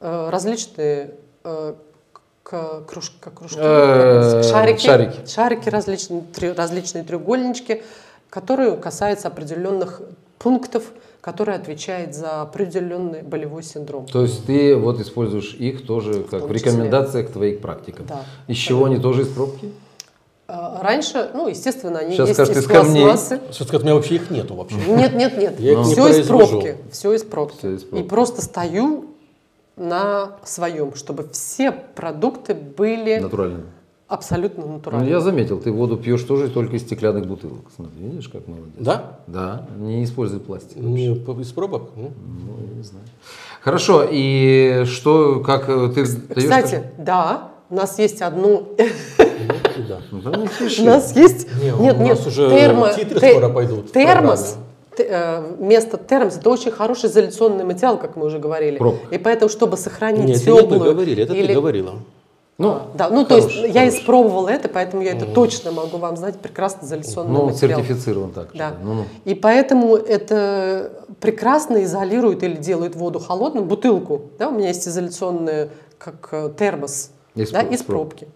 [0.00, 1.74] Э, Различные э,
[2.44, 5.26] к- круж- как кружки, Э, шарики, шарики.
[5.28, 6.22] шарики различные,
[6.56, 7.82] различные треугольнички,
[8.30, 10.00] которые касаются определенных
[10.38, 10.84] пунктов,
[11.20, 14.06] которые отвечают за определенный болевой синдром.
[14.06, 18.06] То есть ты вот используешь их тоже как в рекомендациях к твоим практикам.
[18.06, 19.72] Да, Из чего они тоже из пробки?
[20.52, 23.40] Э, Раньше, ну, естественно, они Сейчас есть скажет, из пластмассы.
[23.52, 24.76] Что сказать, у меня вообще их нету вообще.
[24.86, 25.54] Нет, нет, нет.
[25.58, 26.76] Я их не все из пробки.
[26.90, 27.56] Все из пробки.
[27.58, 28.04] Всё из пробки.
[28.04, 29.06] И просто стою
[29.76, 33.64] на своем, чтобы все продукты были Натуральными.
[34.08, 35.08] абсолютно Ну, натуральными.
[35.10, 37.64] я заметил, ты воду пьешь тоже только из стеклянных бутылок.
[37.74, 38.74] Смотри, видишь, как молодец.
[38.78, 39.20] Да?
[39.26, 40.76] Да, не используй пластик.
[40.76, 41.92] Не из пробок?
[41.96, 42.12] Ну,
[42.46, 43.06] Ну, я не знаю.
[43.62, 46.18] Хорошо, и что, как э, ты даешь...
[46.36, 48.64] Кстати, да, у нас есть одно...
[49.76, 49.98] ну, да.
[50.10, 51.46] Ну, да не У нас есть...
[51.62, 54.56] Не, у нет, нас нет, уже термо- титры те- скоро пойдут Термос.
[54.98, 58.80] э, Вместо термос это очень хороший изоляционный материал, как мы уже говорили.
[59.10, 61.94] И поэтому, чтобы сохранить Нет, теплую говорили, это ты говорила.
[62.58, 65.96] Ну, А, да, ну то есть хороший, я испробовала это, поэтому я это точно могу
[65.96, 67.80] вам знать, прекрасно изоляционный ну, материал.
[67.80, 68.48] сертифицирован так.
[68.54, 68.74] Да.
[68.84, 69.04] Ну, ну.
[69.24, 74.22] И поэтому это прекрасно изолирует или делает воду холодной, бутылку.
[74.38, 77.98] Да, у меня есть изоляционная, как э, термос, Из да, проб- из проб.
[78.10, 78.28] пробки.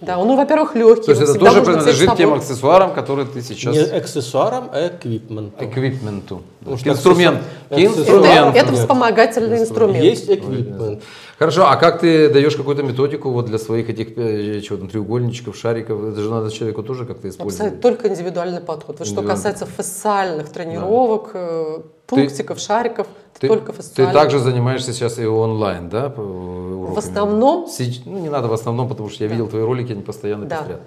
[0.00, 1.06] Да, он, ну, во-первых, легкий.
[1.06, 3.74] То есть это тоже принадлежит тем аксессуарам, которые ты сейчас...
[3.74, 5.64] Не аксессуарам, а эквипменту.
[5.64, 6.42] Эквипменту.
[6.60, 7.38] Потому что Инструмент.
[7.70, 8.56] аксессуар- Это, Инструмент.
[8.56, 10.04] это вспомогательный инструмент.
[10.04, 11.02] Есть эквипмент.
[11.38, 15.56] Хорошо, а как ты даешь какую-то методику вот для своих этих э, чего там, треугольничков,
[15.56, 16.02] шариков?
[16.04, 17.80] Это же надо человеку тоже как-то Абсолютно, использовать.
[17.80, 18.98] только индивидуальный подход.
[18.98, 21.78] Вот что касается фасциальных тренировок, э,
[22.08, 26.06] пунктиков, шариков, это Ты, только ты также занимаешься сейчас и онлайн, да?
[26.06, 26.94] уроками?
[26.94, 30.02] В основном- Сеч- Ну, не надо в основном, потому что я видел твои ролики, они
[30.02, 30.56] постоянно Да.
[30.58, 30.80] пестрят.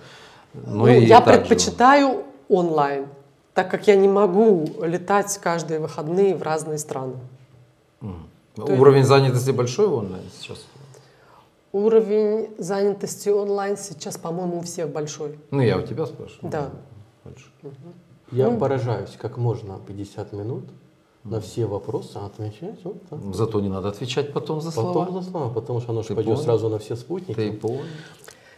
[0.54, 3.08] Ну, и я предпочитаю онлайн,
[3.54, 7.14] так как я не могу летать каждые выходные в разные страны.
[8.58, 10.66] Уровень занятости большой в онлайн сейчас?
[11.72, 15.40] Уровень занятости онлайн сейчас, по-моему, у всех большой.
[15.52, 16.52] Ну, я у тебя спрашиваю.
[16.52, 16.70] Да.
[17.24, 17.46] Больше.
[18.32, 20.66] Я поражаюсь, как можно 50 минут
[21.24, 23.20] на все вопросы отвечать вот так.
[23.34, 25.06] Зато не надо отвечать потом за слова.
[25.06, 26.38] Потом за слова, потому что оно же пойдет понял?
[26.44, 27.36] сразу на все спутники.
[27.38, 27.82] Ты понял?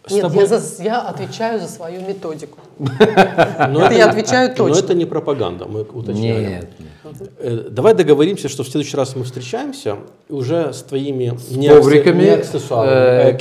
[0.05, 2.57] С Нет, тобой- я, за- я отвечаю за свою методику.
[2.79, 4.79] Но это я отвечаю Но точно.
[4.83, 6.49] это не пропаганда, мы уточняем.
[6.49, 6.69] Нет.
[7.39, 9.97] Э, Давай договоримся, что в следующий раз мы встречаемся
[10.29, 13.37] уже с твоими не, ковриками, аксессуарами.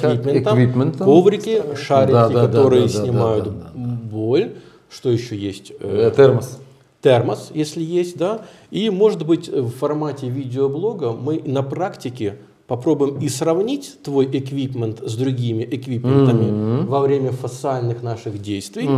[0.98, 3.98] Коврики, шарики, Да, да, да, которые да, да, снимают да, да, да.
[4.10, 4.52] боль.
[4.88, 5.72] Что еще есть?
[5.80, 6.58] Э, Э, Термос.
[7.02, 8.42] Термос, если есть, да.
[8.70, 12.36] И, может быть, в формате видеоблога мы на практике
[12.68, 18.88] попробуем и сравнить твой эквипмент с другими эквипментами во время фасциальных наших действий.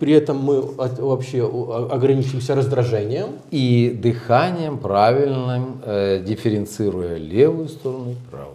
[0.00, 1.48] При этом мы от- вообще
[1.90, 3.28] ограничимся раздражением.
[3.52, 8.54] И дыханием правильным, э, дифференцируя левую сторону и правую.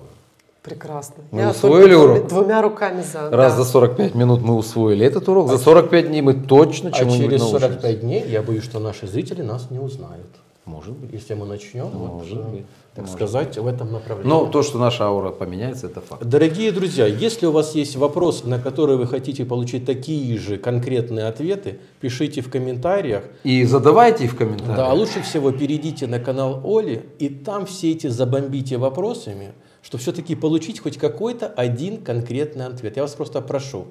[0.64, 1.24] Прекрасно.
[1.32, 2.28] Мы я усвоили урок?
[2.30, 3.30] Двумя руками за.
[3.30, 3.64] Раз да.
[3.64, 7.42] за 45 минут мы усвоили этот урок, за 45 дней мы точно А чему-нибудь через
[7.42, 7.68] научимся.
[7.68, 10.28] 45 дней я боюсь, что наши зрители нас не узнают.
[10.66, 11.12] Может быть.
[11.12, 12.66] Если мы начнем, вот, Может э, быть.
[12.96, 14.30] так Может сказать, в этом направлении.
[14.30, 16.24] Но то, что наша аура поменяется, это факт.
[16.24, 21.26] Дорогие друзья, если у вас есть вопросы, на которые вы хотите получить такие же конкретные
[21.26, 23.26] ответы, пишите в комментариях.
[23.44, 24.78] И задавайте их в комментариях.
[24.78, 29.52] Да, а лучше всего перейдите на канал Оли и там все эти забомбите вопросами,
[29.84, 32.96] чтобы все-таки получить хоть какой-то один конкретный ответ.
[32.96, 33.88] Я вас просто прошу.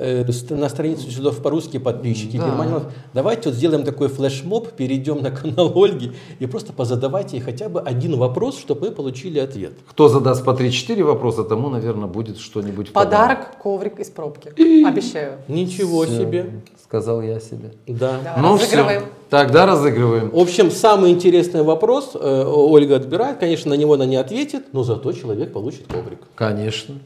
[0.00, 2.46] э, на страницу Дюссельдорф по-русски подписчики Да.
[2.46, 2.84] Германии Лайв.
[3.14, 7.80] Давайте вот сделаем такой флешмоб, перейдем на канал Ольги и просто позадавайте ей хотя бы
[7.80, 9.72] один вопрос, чтобы мы получили ответ.
[9.88, 14.50] Кто задаст по 3-4 вопроса, тому, наверное, будет что-нибудь в Подарок, коврик из пробки.
[14.86, 15.38] Обещаю.
[15.48, 16.50] Ничего Всё, себе.
[16.84, 17.72] Сказал я себе.
[17.86, 18.20] Да.
[18.22, 19.00] Да, ну разыгрываем.
[19.00, 20.30] все, тогда разыгрываем.
[20.30, 23.38] В общем, самый интересный вопрос э, Ольга отбирает.
[23.38, 26.20] Конечно, на него она не ответит, но зато человек получит коврик.
[26.34, 26.96] Конечно.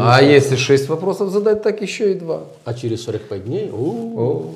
[0.00, 2.40] А если 6 вопросов задать, так еще и 2.
[2.64, 3.70] А через 45 дней...
[3.70, 4.54] у,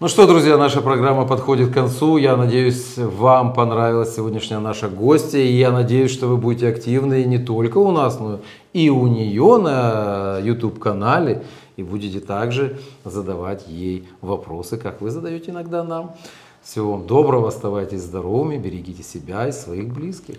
[0.00, 2.18] Ну что, друзья, наша программа подходит к концу.
[2.18, 5.38] Я надеюсь, вам понравилась сегодняшняя наша гостья.
[5.38, 8.40] И я надеюсь, что вы будете активны не только у нас, но
[8.74, 11.42] и у нее на YouTube-канале.
[11.78, 16.16] И будете также задавать ей вопросы, как вы задаете иногда нам.
[16.60, 20.38] Всего вам доброго, оставайтесь здоровыми, берегите себя и своих близких.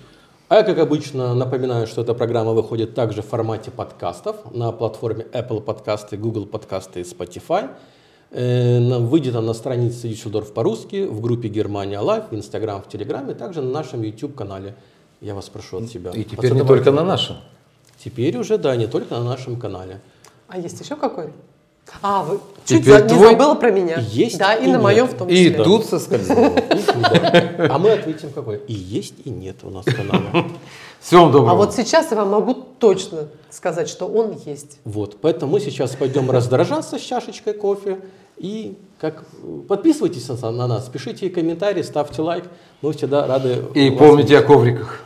[0.49, 5.27] А я, как обычно, напоминаю, что эта программа выходит также в формате подкастов на платформе
[5.31, 7.69] Apple подкасты, Google подкасты и Spotify.
[8.31, 13.33] Э, Выйдет она на странице Düsseldorf по-русски, в группе Германия Лайв, в Инстаграм, в Телеграме,
[13.33, 14.75] также на нашем YouTube-канале.
[15.21, 16.11] Я вас прошу от себя.
[16.11, 17.37] И теперь не только на нашем.
[17.97, 20.01] Теперь уже, да, не только на нашем канале.
[20.49, 21.29] А есть еще какой?
[22.03, 23.97] А, вы чуть Теперь за- не твой забыла про меня.
[23.99, 24.81] есть Да, и, и на нет.
[24.81, 25.63] моем в том И числе.
[25.63, 26.47] тут соскользнуло.
[26.57, 27.67] И.
[27.67, 28.57] А мы ответим какой.
[28.67, 30.45] И есть, и нет у нас канала.
[30.99, 31.51] Всего вам доброго.
[31.51, 34.79] А вот сейчас я вам могу точно сказать, что он есть.
[34.83, 37.99] Вот, поэтому мы сейчас пойдем раздражаться с чашечкой кофе
[38.37, 39.23] и как
[39.67, 42.43] подписывайтесь на на нас, пишите комментарии, ставьте лайк,
[42.81, 43.63] мы всегда рады.
[43.73, 45.05] И помните о ковриках.